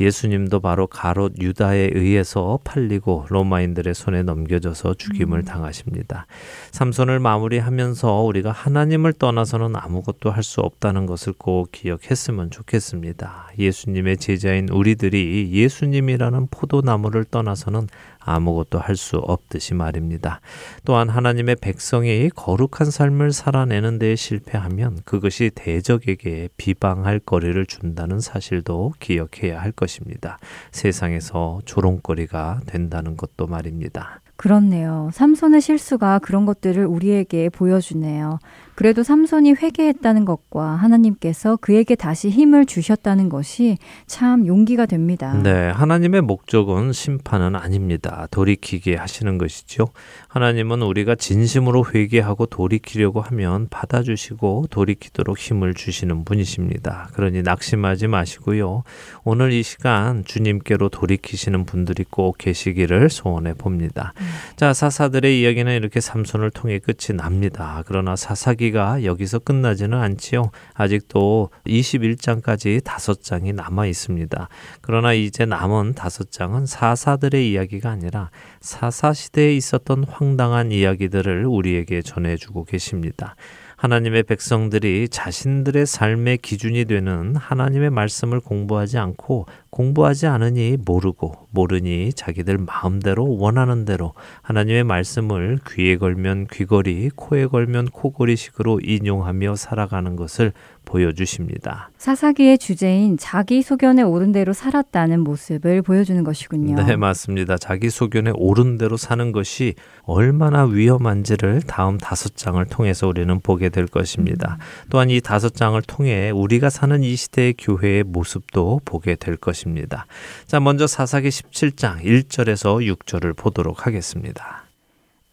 예수님도 0.00 0.60
바로 0.60 0.86
가롯 0.86 1.34
유다에 1.38 1.90
의해서 1.92 2.58
팔리고 2.64 3.26
로마인들의 3.28 3.92
손에 3.94 4.22
넘겨져서 4.22 4.94
죽임을 4.94 5.40
음. 5.40 5.44
당하십니다. 5.44 6.26
삼손을 6.72 7.18
마무리하면서 7.18 8.20
우리가 8.22 8.52
하나님을 8.52 9.12
떠나서는 9.12 9.76
아무것도 9.76 10.30
할 10.30 10.46
수 10.46 10.60
없다는 10.60 11.06
것을 11.06 11.34
꼭 11.36 11.72
기억했으면 11.72 12.52
좋겠습니다. 12.52 13.48
예수님의 13.58 14.18
제자인 14.18 14.68
우리들이 14.68 15.50
예수님이라는 15.52 16.46
포도나무를 16.52 17.24
떠나서는 17.24 17.88
아무것도 18.26 18.78
할 18.78 18.96
수 18.96 19.18
없듯이 19.18 19.74
말입니다. 19.74 20.40
또한 20.84 21.08
하나님의 21.08 21.56
백성이 21.60 22.30
거룩한 22.34 22.90
삶을 22.90 23.32
살아내는 23.32 23.98
데 23.98 24.16
실패하면 24.16 25.00
그것이 25.04 25.50
대적에게 25.54 26.48
비방할 26.56 27.20
거리를 27.20 27.64
준다는 27.66 28.20
사실도 28.20 28.94
기억해야 28.98 29.60
할 29.60 29.70
것입니다. 29.72 30.38
세상에서 30.72 31.60
조롱거리가 31.66 32.62
된다는 32.66 33.16
것도 33.16 33.46
말입니다. 33.46 34.20
그렇네요. 34.36 35.10
삼손의 35.12 35.60
실수가 35.60 36.18
그런 36.20 36.44
것들을 36.46 36.84
우리에게 36.84 37.48
보여주네요. 37.48 38.38
그래도 38.76 39.02
삼손이 39.02 39.54
회개했다는 39.54 40.26
것과 40.26 40.62
하나님께서 40.76 41.56
그에게 41.56 41.94
다시 41.94 42.28
힘을 42.28 42.66
주셨다는 42.66 43.30
것이 43.30 43.78
참 44.06 44.46
용기가 44.46 44.84
됩니다. 44.84 45.32
네, 45.42 45.70
하나님의 45.70 46.20
목적은 46.20 46.92
심판은 46.92 47.56
아닙니다. 47.56 48.28
돌이키게 48.30 48.96
하시는 48.96 49.38
것이죠. 49.38 49.88
하나님은 50.28 50.82
우리가 50.82 51.14
진심으로 51.14 51.86
회개하고 51.94 52.44
돌이키려고 52.46 53.22
하면 53.22 53.68
받아주시고 53.70 54.66
돌이키도록 54.70 55.38
힘을 55.38 55.72
주시는 55.72 56.26
분이십니다. 56.26 57.08
그러니 57.14 57.42
낙심하지 57.42 58.08
마시고요. 58.08 58.82
오늘 59.24 59.52
이 59.52 59.62
시간 59.62 60.22
주님께로 60.22 60.90
돌이키시는 60.90 61.64
분들이 61.64 62.04
꼭 62.10 62.36
계시기를 62.36 63.08
소원해 63.08 63.54
봅니다. 63.54 64.12
음. 64.20 64.26
자, 64.56 64.74
사사들의 64.74 65.40
이야기는 65.40 65.74
이렇게 65.74 66.00
삼손을 66.00 66.50
통해 66.50 66.78
끝이 66.78 67.16
납니다. 67.16 67.82
그러나 67.86 68.16
사사기 68.16 68.65
이야기가 68.66 69.04
여기서 69.04 69.38
끝나지는 69.40 69.98
않지요. 69.98 70.50
아직도 70.74 71.50
21장까지 71.66 72.82
다섯 72.82 73.22
장이 73.22 73.52
남아 73.52 73.86
있습니다. 73.86 74.48
그러나 74.80 75.12
이제 75.12 75.44
남은 75.44 75.94
다섯 75.94 76.30
장은 76.30 76.66
사사들의 76.66 77.50
이야기가 77.50 77.90
아니라 77.90 78.30
사사 78.60 79.12
시대에 79.12 79.54
있었던 79.54 80.04
황당한 80.04 80.72
이야기들을 80.72 81.46
우리에게 81.46 82.02
전해주고 82.02 82.64
계십니다. 82.64 83.36
하나님의 83.76 84.22
백성들이 84.22 85.10
자신들의 85.10 85.84
삶의 85.84 86.38
기준이 86.38 86.86
되는 86.86 87.36
하나님의 87.36 87.90
말씀을 87.90 88.40
공부하지 88.40 88.96
않고 88.96 89.46
공부하지 89.68 90.26
않으니 90.26 90.78
모르고 90.82 91.48
모르니 91.50 92.14
자기들 92.14 92.56
마음대로 92.56 93.36
원하는 93.36 93.84
대로 93.84 94.14
하나님의 94.40 94.84
말씀을 94.84 95.58
귀에 95.68 95.98
걸면 95.98 96.46
귀걸이, 96.50 97.10
코에 97.14 97.46
걸면 97.46 97.88
코걸이식으로 97.90 98.80
인용하며 98.82 99.56
살아가는 99.56 100.16
것을 100.16 100.54
보여주십니다. 100.86 101.90
사사기의 101.98 102.56
주제인 102.56 103.18
자기 103.18 103.60
소견에 103.60 104.02
오른 104.02 104.32
대로 104.32 104.54
살았다는 104.54 105.20
모습을 105.20 105.82
보여주는 105.82 106.24
것이군요. 106.24 106.82
네, 106.82 106.96
맞습니다. 106.96 107.58
자기 107.58 107.90
소견에 107.90 108.32
오른 108.34 108.78
대로 108.78 108.96
사는 108.96 109.32
것이 109.32 109.74
얼마나 110.04 110.64
위험한지를 110.64 111.62
다음 111.66 111.98
다섯 111.98 112.36
장을 112.36 112.64
통해서 112.64 113.06
우리는 113.06 113.38
보게 113.40 113.68
될 113.68 113.86
것입니다. 113.86 114.56
음. 114.58 114.86
또한 114.88 115.10
이 115.10 115.20
다섯 115.20 115.54
장을 115.54 115.80
통해 115.82 116.30
우리가 116.30 116.70
사는 116.70 117.02
이 117.02 117.14
시대의 117.14 117.54
교회의 117.58 118.04
모습도 118.04 118.80
보게 118.86 119.16
될 119.16 119.36
것입니다. 119.36 120.06
자, 120.46 120.60
먼저 120.60 120.86
사사기 120.86 121.28
17장 121.28 122.02
1절에서 122.02 122.96
6절을 122.96 123.36
보도록 123.36 123.86
하겠습니다. 123.86 124.64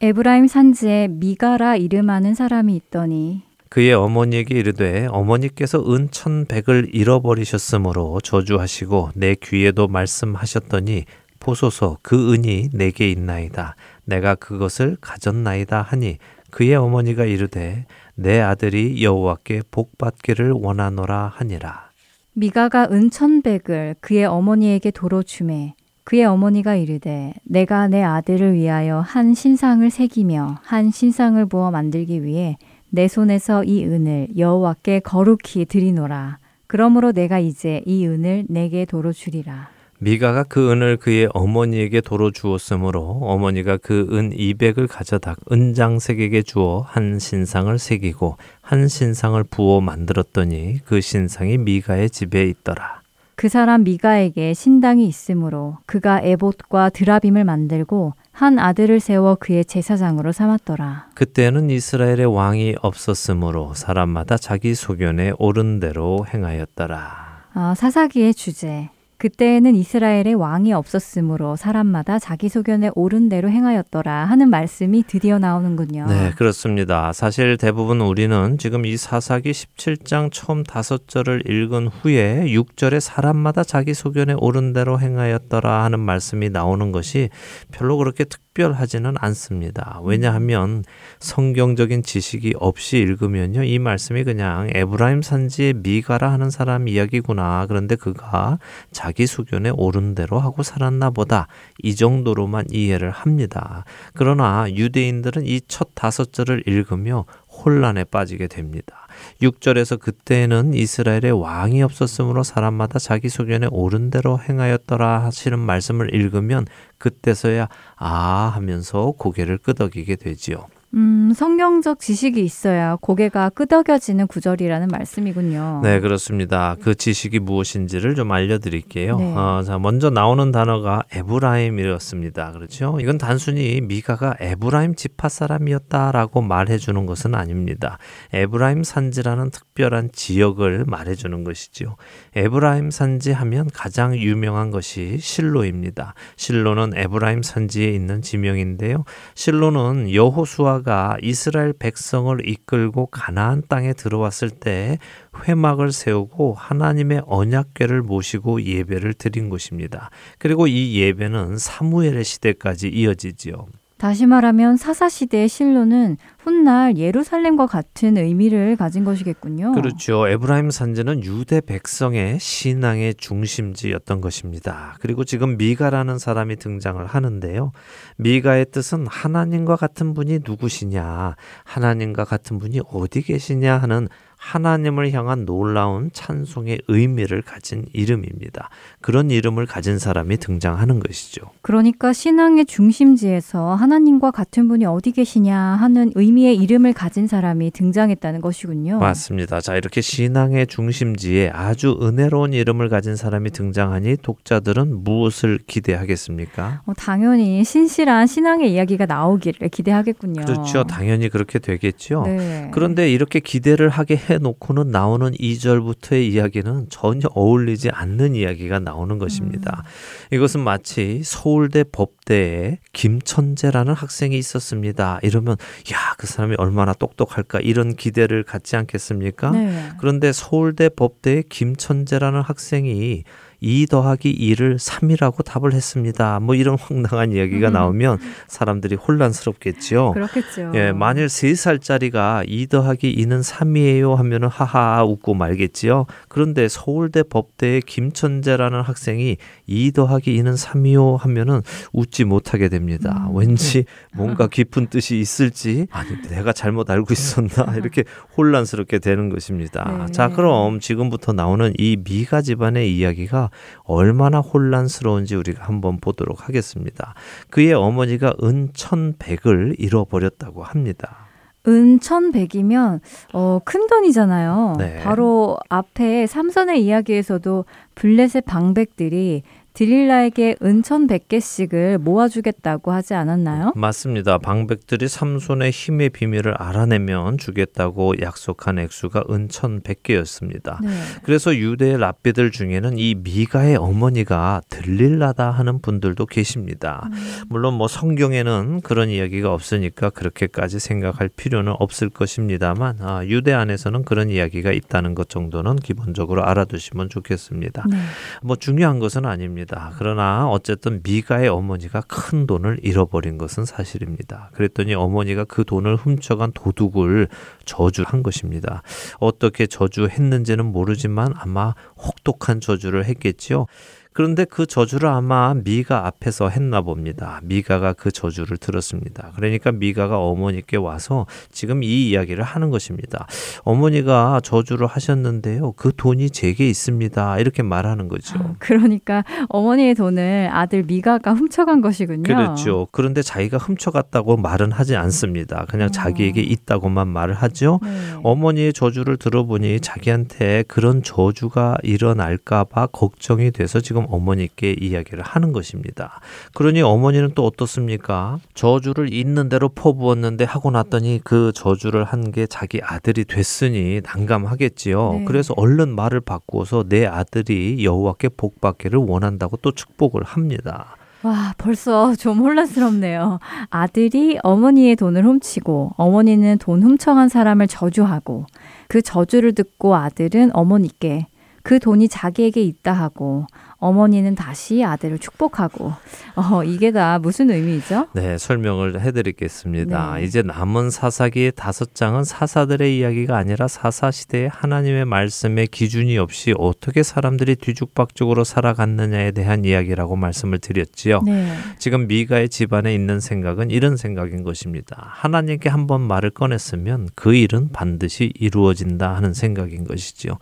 에브라임 0.02 0.48
산지에 0.48 1.08
미가라 1.08 1.78
이름하는 1.78 2.34
사람이 2.34 2.76
있더니 2.76 3.44
그의 3.74 3.92
어머니에게 3.92 4.54
이르되 4.54 5.08
어머니께서 5.08 5.84
은천백을 5.84 6.90
잃어버리셨으므로 6.94 8.22
저주하시고 8.22 9.10
내 9.16 9.34
귀에도 9.34 9.88
말씀하셨더니 9.88 11.06
보소서 11.40 11.98
그 12.04 12.34
은이 12.34 12.70
내게 12.72 13.10
있나이다. 13.10 13.76
내가 14.06 14.36
그것을 14.36 14.98
가졌나이다 15.02 15.82
하니 15.82 16.20
그의 16.52 16.76
어머니가 16.76 17.26
이르되 17.26 17.88
내 18.14 18.40
아들이 18.42 19.04
여호와께 19.04 19.64
복 19.72 19.98
받기를 19.98 20.52
원하노라 20.52 21.34
하니라. 21.34 21.90
미가가 22.34 22.90
은천백을 22.92 23.96
그의 24.02 24.26
어머니에게 24.26 24.92
도로 24.92 25.24
주매 25.24 25.74
그의 26.04 26.26
어머니가 26.26 26.76
이르되 26.76 27.34
내가 27.44 27.88
내 27.88 28.04
아들을 28.04 28.54
위하여 28.54 29.00
한 29.00 29.34
신상을 29.34 29.90
새기며 29.90 30.60
한 30.62 30.92
신상을 30.92 31.44
부어 31.48 31.72
만들기 31.72 32.24
위해 32.24 32.58
내 32.96 33.08
손에서 33.08 33.64
이 33.64 33.84
은을 33.86 34.38
여호와께 34.38 35.00
거룩히 35.00 35.66
드리노라. 35.66 36.38
그러므로 36.68 37.12
내가 37.12 37.40
이제 37.40 37.82
이 37.88 38.06
은을 38.06 38.46
내게 38.50 38.86
도로 38.86 39.12
주리라. 39.12 39.70
미가가 39.98 40.44
그 40.44 40.72
은을 40.72 40.98
그의 40.98 41.28
어머니에게 41.34 42.02
도로 42.02 42.30
주었으므로 42.30 43.02
어머니가 43.24 43.78
그 43.78 44.08
은 44.12 44.30
200을 44.30 44.88
가져다 44.88 45.36
은장색에게 45.52 46.44
주어 46.44 46.82
한 46.82 47.18
신상을 47.18 47.80
새기고 47.80 48.38
한 48.62 48.88
신상을 48.88 49.44
부어 49.46 49.82
만들었더니 49.82 50.80
그 50.86 51.02
신상이 51.02 51.58
미가의 51.58 52.12
집에 52.12 52.46
있더라. 52.46 53.03
그 53.36 53.50
사람 53.50 53.84
미가에게 53.84 54.54
신당이 54.54 55.08
있으므로 55.08 55.78
그가 55.86 56.22
에봇과 56.22 56.90
드라빔을 56.90 57.44
만들고 57.44 58.14
한 58.32 58.60
아들을 58.60 59.00
세워 59.00 59.36
그의 59.36 59.66
제사장으로 59.66 60.32
삼았더라. 60.32 61.08
그때는 61.14 61.70
이스라엘의 61.70 62.26
왕이 62.26 62.76
없었으므로 62.82 63.74
사람마다 63.74 64.38
자기 64.38 64.76
소견에 64.76 65.32
옳은 65.40 65.80
대로 65.80 66.26
행하였더라. 66.34 67.44
아, 67.54 67.76
사사기의 67.76 68.34
주제. 68.34 68.90
그때에는 69.18 69.76
이스라엘의 69.76 70.36
왕이 70.36 70.74
없었으므로 70.74 71.56
사람마다 71.56 72.20
자기 72.20 72.50
소견에 72.50 72.90
옳은 72.96 73.30
대로 73.30 73.50
행하였더라 73.50 74.26
하는 74.26 74.50
말씀이 74.50 75.04
드디어 75.08 75.40
나오는군요. 75.40 76.08
네, 76.08 76.32
그렇습니다. 76.36 77.14
사실 77.14 77.58
대부분 77.58 78.02
우리는 78.02 78.58
지금 78.58 78.86
이 78.86 78.98
사사기 78.98 79.52
17장 79.52 80.30
처음 80.32 80.64
다섯 80.64 81.08
절을 81.08 81.50
읽은 81.50 81.88
후에 81.88 82.46
6절에 82.48 83.00
사람마다 83.00 83.64
자기 83.64 83.94
소견에 83.94 84.34
옳은 84.38 84.74
대로 84.74 85.00
행하였더라 85.00 85.84
하는 85.84 86.00
말씀이 86.00 86.50
나오는 86.50 86.92
것이 86.92 87.30
별로 87.72 87.98
그렇게 87.98 88.26
특 88.26 88.43
특별하지는 88.54 89.16
않습니다. 89.20 90.00
왜냐하면 90.04 90.84
성경적인 91.20 92.04
지식이 92.04 92.54
없이 92.60 92.98
읽으면요. 92.98 93.64
이 93.64 93.80
말씀이 93.80 94.24
그냥 94.24 94.70
에브라임 94.74 95.22
산지의 95.22 95.74
미가라 95.78 96.32
하는 96.32 96.50
사람 96.50 96.88
이야기구나. 96.88 97.66
그런데 97.68 97.96
그가 97.96 98.60
자기 98.92 99.26
수견에 99.26 99.72
옳은 99.72 100.16
대로 100.16 100.40
하고 100.40 100.64
살았나 100.64 101.10
보다. 101.10 101.48
이 101.82 101.96
정도로만 101.96 102.66
이해를 102.72 103.10
합니다. 103.12 103.86
그러나 104.14 104.68
유대인들은 104.70 105.46
이 105.48 105.62
첫 105.68 105.90
다섯 105.96 106.32
절을 106.34 106.64
읽으며 106.68 107.26
혼란에 107.64 108.04
빠지게 108.04 108.48
됩니다. 108.48 109.08
6절에서 109.42 110.00
그때는 110.00 110.74
이스라엘의 110.74 111.32
왕이 111.32 111.84
없었으므로 111.84 112.44
사람마다 112.44 113.00
자기 113.00 113.30
소견에 113.30 113.68
옳은 113.72 114.10
대로 114.10 114.40
행하였더라 114.40 115.24
하시는 115.24 115.58
말씀을 115.60 116.14
읽으면 116.14 116.66
그때서야 116.98 117.68
아 117.96 118.52
하면서 118.54 119.12
고개를 119.18 119.58
끄덕이게 119.60 120.16
되지요. 120.16 120.68
음, 120.96 121.32
성경적 121.36 122.00
지식이 122.00 122.44
있어야 122.44 122.98
고개가 123.02 123.50
끄덕여지는 123.50 124.28
구절이라는 124.28 124.90
말씀이군요. 124.90 125.80
네, 125.82 126.00
그렇습니다. 126.00 126.76
그 126.80 126.94
지식이 126.94 127.40
무엇인지를 127.40 128.14
좀 128.14 128.32
알려드릴게요. 128.32 129.18
네. 129.18 129.34
어, 129.36 129.64
자, 129.66 129.80
먼저 129.80 130.12
나오는 130.12 130.52
단어가 130.52 131.02
에브라임이었습니다. 131.12 132.52
그렇죠? 132.52 132.98
이건 133.02 133.18
단순히 133.18 133.82
미가가 133.82 134.36
에브라임 134.40 134.94
지파 134.94 135.30
사람이었다라고 135.30 136.44
말해주는 136.44 137.08
것은 137.08 137.34
아닙니다. 137.34 137.98
에브라임 138.32 138.84
산지라는 138.84 139.50
특별한 139.50 140.12
지역을 140.14 140.86
말해주는 140.86 141.44
것이지요. 141.44 141.96
에브라임 142.36 142.92
산지 142.92 143.32
하면 143.32 143.68
가장 143.74 144.16
유명한 144.16 144.70
것이 144.70 145.18
실로입니다. 145.18 146.14
실로는 146.36 146.92
에브라임 146.96 147.42
산지에 147.42 147.90
있는 147.90 148.22
지명인데요. 148.22 149.06
실로는 149.34 150.14
여호수아 150.14 150.83
여호와가 150.84 151.18
이스라엘 151.22 151.74
백성을 151.74 152.38
이끌고 152.48 153.08
가나안 153.08 153.64
땅에 153.68 153.94
들어왔을 153.94 154.50
때 154.50 155.00
회막을 155.48 155.92
세우고 155.92 156.54
하나님의 156.54 157.24
언약궤를 157.26 158.04
모시고 158.04 158.62
예배를 158.62 159.14
드린 159.16 159.50
곳입니다. 159.50 160.12
그리고 160.38 160.68
이 160.68 161.00
예배는 161.00 161.58
사무엘의 161.58 162.24
시대까지 162.24 162.90
이어지지요. 162.90 163.68
다시 164.04 164.26
말하면 164.26 164.76
사사시대의 164.76 165.48
실로는 165.48 166.18
훗날 166.38 166.98
예루살렘과 166.98 167.68
같은 167.68 168.18
의미를 168.18 168.76
가진 168.76 169.06
것이겠군요. 169.06 169.72
그렇죠. 169.72 170.28
에브라임 170.28 170.72
산지는 170.72 171.24
유대 171.24 171.62
백성의 171.62 172.38
신앙의 172.38 173.16
중심지였던 173.16 174.20
것입니다. 174.20 174.98
그리고 175.00 175.24
지금 175.24 175.56
미가라는 175.56 176.20
사람이 176.20 176.58
등장을 176.58 177.06
하는데요. 177.06 177.72
미가의 178.18 178.66
뜻은 178.74 179.08
하나님과 179.08 179.78
같은 179.78 180.14
분이 180.14 180.40
누구시냐, 180.46 181.38
하나님과 181.64 182.26
같은 182.26 182.60
분이 182.60 182.82
어디 182.92 183.22
계시냐 183.22 183.78
하는 183.78 184.10
하나님을 184.44 185.14
향한 185.14 185.46
놀라운 185.46 186.10
찬송의 186.12 186.82
의미를 186.90 187.42
가진 187.42 187.86
이름입니다. 187.94 188.70
그런 189.00 189.32
이름을 189.32 189.66
가진 189.66 189.98
사람이 189.98 190.38
등장하는 190.38 191.00
것이죠. 191.00 191.44
그러니까 191.62 192.12
신앙의 192.12 192.66
중심지에서 192.66 193.74
하나님과 193.74 194.32
같은 194.32 194.68
분이 194.68 194.86
어디 194.86 195.12
계시냐 195.12 195.58
하는 195.58 196.12
의미의 196.16 196.58
이름을 196.58 196.92
가진 196.92 197.26
사람이 197.26 197.72
등장했다는 197.72 198.42
것이군요. 198.42 199.00
맞습니다. 199.00 199.62
자, 199.62 199.78
이렇게 199.78 200.02
신앙의 200.02 200.68
중심지에 200.68 201.50
아주 201.50 201.98
은혜로운 202.02 202.52
이름을 202.52 202.90
가진 202.90 203.16
사람이 203.16 203.52
등장하니 203.52 204.18
독자들은 204.22 205.04
무엇을 205.04 205.60
기대하겠습니까? 205.66 206.82
어, 206.86 206.94
당연히 206.98 207.64
신실한 207.64 208.28
신앙의 208.28 208.74
이야기가 208.74 209.06
나오기를 209.06 209.70
기대하겠군요. 209.70 210.44
그렇죠. 210.44 210.84
당연히 210.84 211.30
그렇게 211.30 211.60
되겠죠. 211.60 212.24
네. 212.26 212.70
그런데 212.74 213.10
이렇게 213.10 213.40
기대를 213.40 213.88
하게 213.88 214.18
해 214.18 214.33
해놓고는 214.34 214.92
나오는 214.92 215.32
2절부터의 215.32 216.32
이야기는 216.32 216.88
전혀 216.90 217.28
어울리지 217.34 217.90
않는 217.90 218.36
이야기가 218.36 218.80
나오는 218.80 219.18
것입니다. 219.18 219.84
음. 219.86 220.36
이것은 220.36 220.62
마치 220.62 221.22
서울대 221.24 221.84
법대에 221.84 222.80
김천재라는 222.94 223.94
학생이 223.94 224.38
있었습니다. 224.38 225.20
이러면 225.24 225.58
야, 225.94 226.16
그 226.18 226.28
사람이 226.28 226.56
얼마나 226.58 226.94
똑똑할까 226.94 227.60
이런 227.60 227.96
기대를 227.96 228.44
갖지 228.44 228.76
않겠습니까? 228.76 229.52
네. 229.52 229.90
그런데 230.00 230.32
서울대 230.32 230.90
법대에 230.90 231.44
김천재라는 231.50 232.42
학생이 232.42 233.24
2 233.64 233.88
더하기 233.88 234.36
2를 234.38 234.76
3이라고 234.76 235.44
답을 235.44 235.74
했습니다. 235.74 236.40
뭐 236.42 236.54
이런 236.54 236.78
황당한 236.78 237.32
이야기가 237.32 237.70
음. 237.70 237.74
나오면 237.74 238.20
사람들이 238.48 238.96
혼란스럽겠지요. 238.96 240.12
그렇겠죠. 240.12 240.72
예, 240.76 240.92
만일 240.92 241.28
3살짜리가 241.28 242.44
2 242.48 242.68
더하기 242.68 243.16
2는 243.16 243.42
3이에요 243.42 244.16
하면은 244.16 244.50
하하 244.50 245.04
웃고 245.06 245.34
말겠지요. 245.34 246.06
그런데 246.28 246.68
서울대 246.68 247.24
법대의 247.24 247.82
김천재라는 247.82 248.82
학생이 248.82 249.38
2 249.68 249.92
더하기 249.94 250.38
2는 250.42 250.58
3이요 250.62 251.18
하면은 251.20 251.62
웃지 251.94 252.26
못하게 252.26 252.68
됩니다. 252.68 253.28
음. 253.30 253.38
왠지 253.38 253.86
뭔가 254.14 254.48
깊은 254.48 254.88
뜻이 254.88 255.20
있을지 255.20 255.88
아니 255.92 256.22
내가 256.30 256.52
잘못 256.52 256.90
알고 256.90 257.14
있었나 257.14 257.76
이렇게 257.78 258.04
혼란스럽게 258.38 259.00
되는 259.00 259.30
것입니다. 259.30 260.06
네. 260.06 260.12
자, 260.12 260.28
그럼 260.28 260.82
지금부터 260.82 261.32
나오는 261.32 261.72
이 261.78 261.98
미가 262.04 262.42
집안의 262.42 262.94
이야기가 262.96 263.50
얼마나 263.84 264.40
혼란스러운지 264.40 265.36
우리가 265.36 265.66
한번 265.66 265.98
보도록 266.00 266.48
하겠습니다. 266.48 267.14
그의 267.50 267.74
어머니가 267.74 268.34
은천백을 268.42 269.76
잃어버렸다고 269.78 270.64
합니다. 270.64 271.24
은 271.66 272.00
천백이면 272.02 273.00
어, 273.32 273.60
큰 273.64 273.88
돈이잖아요. 273.88 274.76
네. 274.78 275.00
바로 275.02 275.58
앞에 275.70 276.28
삼선의 276.28 276.84
이야기에서도 276.84 277.66
블렛의 277.96 278.42
방백들이 278.46 279.44
드릴라에게 279.74 280.56
은천 280.62 281.08
100개씩을 281.08 281.98
모아주겠다고 281.98 282.92
하지 282.92 283.16
않았나요? 283.16 283.74
맞습니다. 283.76 284.38
방백들이 284.38 285.08
삼손의 285.08 285.72
힘의 285.72 286.10
비밀을 286.10 286.54
알아내면 286.54 287.40
주겠다고 287.40 288.14
약속한 288.22 288.78
액수가 288.78 289.24
은천 289.32 289.82
100개였습니다. 289.82 290.80
네. 290.84 290.90
그래서 291.24 291.56
유대의 291.56 291.98
랍비들 291.98 292.52
중에는 292.52 293.00
이 293.00 293.16
미가의 293.16 293.78
어머니가 293.78 294.62
들릴라다 294.70 295.50
하는 295.50 295.82
분들도 295.82 296.24
계십니다. 296.28 297.10
음. 297.12 297.44
물론 297.50 297.74
뭐 297.74 297.88
성경에는 297.88 298.82
그런 298.82 299.10
이야기가 299.10 299.52
없으니까 299.52 300.12
그렇게까지 300.12 300.80
생각할 300.80 301.30
필요는 301.30 301.74
없을 301.80 302.10
것입니다만 302.10 302.98
아, 303.02 303.26
유대 303.26 303.54
안에서는 303.54 304.06
그런 304.06 304.30
이야기가 304.30 304.72
있다는 304.72 305.16
것 305.16 305.30
정도는 305.30 305.78
기본적으로 305.78 306.46
알아두시면 306.46 307.10
좋겠습니다. 307.10 307.86
네. 307.90 307.98
뭐 308.44 308.56
중요한 308.56 309.00
것은 309.00 309.26
아닙니다. 309.26 309.63
있습니다. 309.64 309.94
그러나 309.98 310.50
어쨌든 310.50 311.02
미가의 311.04 311.48
어머니가 311.48 312.02
큰 312.02 312.46
돈을 312.46 312.80
잃어버린 312.84 313.38
것은 313.38 313.66
사실입니다. 313.66 314.50
그랬더니 314.54 314.94
어머니가 314.94 315.46
그 315.46 315.64
돈을 315.64 315.96
훔쳐간 315.96 316.52
도둑을 316.54 317.28
저주한 317.66 318.24
것입니다. 318.24 318.84
어떻게 319.20 319.66
저주했는지는 319.68 320.66
모르지만 320.66 321.34
아마 321.36 321.74
혹독한 321.98 322.62
저주를 322.62 323.06
했겠지요. 323.06 323.66
그런데 324.14 324.46
그 324.46 324.66
저주를 324.66 325.10
아마 325.10 325.54
미가 325.56 326.06
앞에서 326.08 326.50
했나 326.50 326.82
봅니다. 326.82 327.40
미가가 327.44 327.94
그 327.94 328.12
저주를 328.12 328.58
들었습니다. 328.58 329.32
그러니까 329.36 329.72
미가가 329.72 330.20
어머니께 330.20 330.78
와서 330.78 331.26
지금 331.52 331.84
이 331.84 332.10
이야기를 332.10 332.44
하는 332.44 332.70
것입니다. 332.70 333.28
어머니가 333.64 334.42
저주를 334.44 334.88
하셨는데요. 334.88 335.74
그 335.74 335.92
돈이 335.96 336.30
제게 336.30 336.70
있습니다. 336.70 337.40
이렇게 337.40 337.64
말하는 337.64 338.08
거죠. 338.08 338.38
아, 338.40 338.54
그러니까 338.60 339.24
어머니의 339.50 339.96
돈을 339.96 340.50
아들 340.52 340.84
미가가 340.84 341.34
훔쳐간 341.34 341.82
것이군요. 341.82 342.24
그렇죠. 342.24 342.88
그런데 342.92 343.22
자기가 343.22 343.58
훔쳐갔다고 343.58 344.38
말은 344.38 344.72
하지 344.72 344.96
않습니다. 344.96 345.66
그냥 345.70 345.88
어. 345.88 345.92
자기에게 345.92 346.42
있다고만 346.42 347.08
말을 347.08 347.34
하죠. 347.34 347.80
네. 347.82 347.90
어머니의 348.24 348.74
저주를 348.74 349.18
들어보니 349.18 349.80
자기한테 349.80 350.64
그런 350.68 351.02
저주가 351.02 351.76
일어날까봐 351.84 352.88
걱정이 352.88 353.52
돼서 353.52 353.80
지금 353.80 354.03
지금 354.04 354.14
어머니께 354.14 354.76
이야기를 354.80 355.24
하는 355.24 355.52
것입니다. 355.54 356.20
그러니 356.54 356.82
어머니는 356.82 357.32
또 357.36 357.46
어떻습니까? 357.46 358.40
저주를 358.54 359.14
있는 359.14 359.50
대로 359.50 359.70
퍼부었는데 359.70 360.44
하고 360.46 360.72
났더니 360.72 361.22
그 361.24 361.52
저주를 361.56 362.04
한 362.04 362.24
게 362.34 362.48
자기 362.48 362.80
아들이 362.82 363.26
됐으니 363.26 364.02
난감하겠지요. 364.04 365.14
네. 365.14 365.26
그래서 365.26 365.54
얼른 365.58 365.94
말을 365.94 366.22
바꾸어서 366.22 366.84
내 366.88 367.06
아들이 367.06 367.84
여호와께 367.84 368.30
복받기를 368.30 368.98
원한다고 368.98 369.58
또 369.58 369.72
축복을 369.72 370.24
합니다. 370.24 370.96
와, 371.24 371.54
벌써 371.58 372.16
좀 372.16 372.40
혼란스럽네요. 372.40 373.40
아들이 373.70 374.40
어머니의 374.42 374.96
돈을 374.96 375.26
훔치고 375.26 375.94
어머니는 375.98 376.58
돈 376.60 376.82
훔쳐간 376.82 377.30
사람을 377.30 377.68
저주하고 377.68 378.46
그 378.88 379.02
저주를 379.02 379.54
듣고 379.54 379.96
아들은 379.96 380.52
어머니께 380.56 381.28
그 381.62 381.80
돈이 381.80 382.08
자기에게 382.10 382.62
있다 382.62 382.92
하고 382.94 383.46
어머니는 383.84 384.36
다시 384.36 384.82
아들을 384.82 385.20
축복하고 385.20 385.92
어, 386.36 386.64
이게 386.64 386.92
다 386.94 387.20
무슨 387.20 387.52
의미죠? 387.52 388.08
네, 388.14 388.38
설명을 388.38 389.02
해드리겠습니다. 389.02 390.16
네. 390.16 390.24
이제 390.24 390.42
남은 390.42 390.90
사사기 390.90 391.52
다섯 391.54 391.94
장은 391.94 392.24
사사들의 392.24 392.98
이야기가 392.98 393.36
아니라 393.36 393.68
사사 393.68 394.10
시대의 394.10 394.48
하나님의 394.48 395.04
말씀에 395.04 395.66
기준이 395.66 396.18
없이 396.18 396.54
어떻게 396.58 397.04
사람들이 397.04 397.58
뒤죽박죽으로 397.58 398.46
살아갔느냐에 398.46 399.32
대한 399.32 399.66
이야기라고 399.66 400.16
말씀을 400.16 400.60
드렸지요. 400.60 401.22
네. 401.26 401.54
지금 401.78 402.08
미가의 402.08 402.48
집안에 402.48 402.96
있는 402.96 403.20
생각은 403.20 403.70
이런 403.70 403.98
생각인 403.98 404.44
것입니다. 404.44 405.10
하나님께 405.10 405.68
한번 405.68 406.00
말을 406.02 406.30
꺼냈으면 406.30 407.10
그 407.16 407.36
일은 407.36 407.70
반드시 407.74 408.32
이루어진다 408.36 409.14
하는 409.14 409.34
생각인 409.34 409.84
것이지요. 409.84 410.38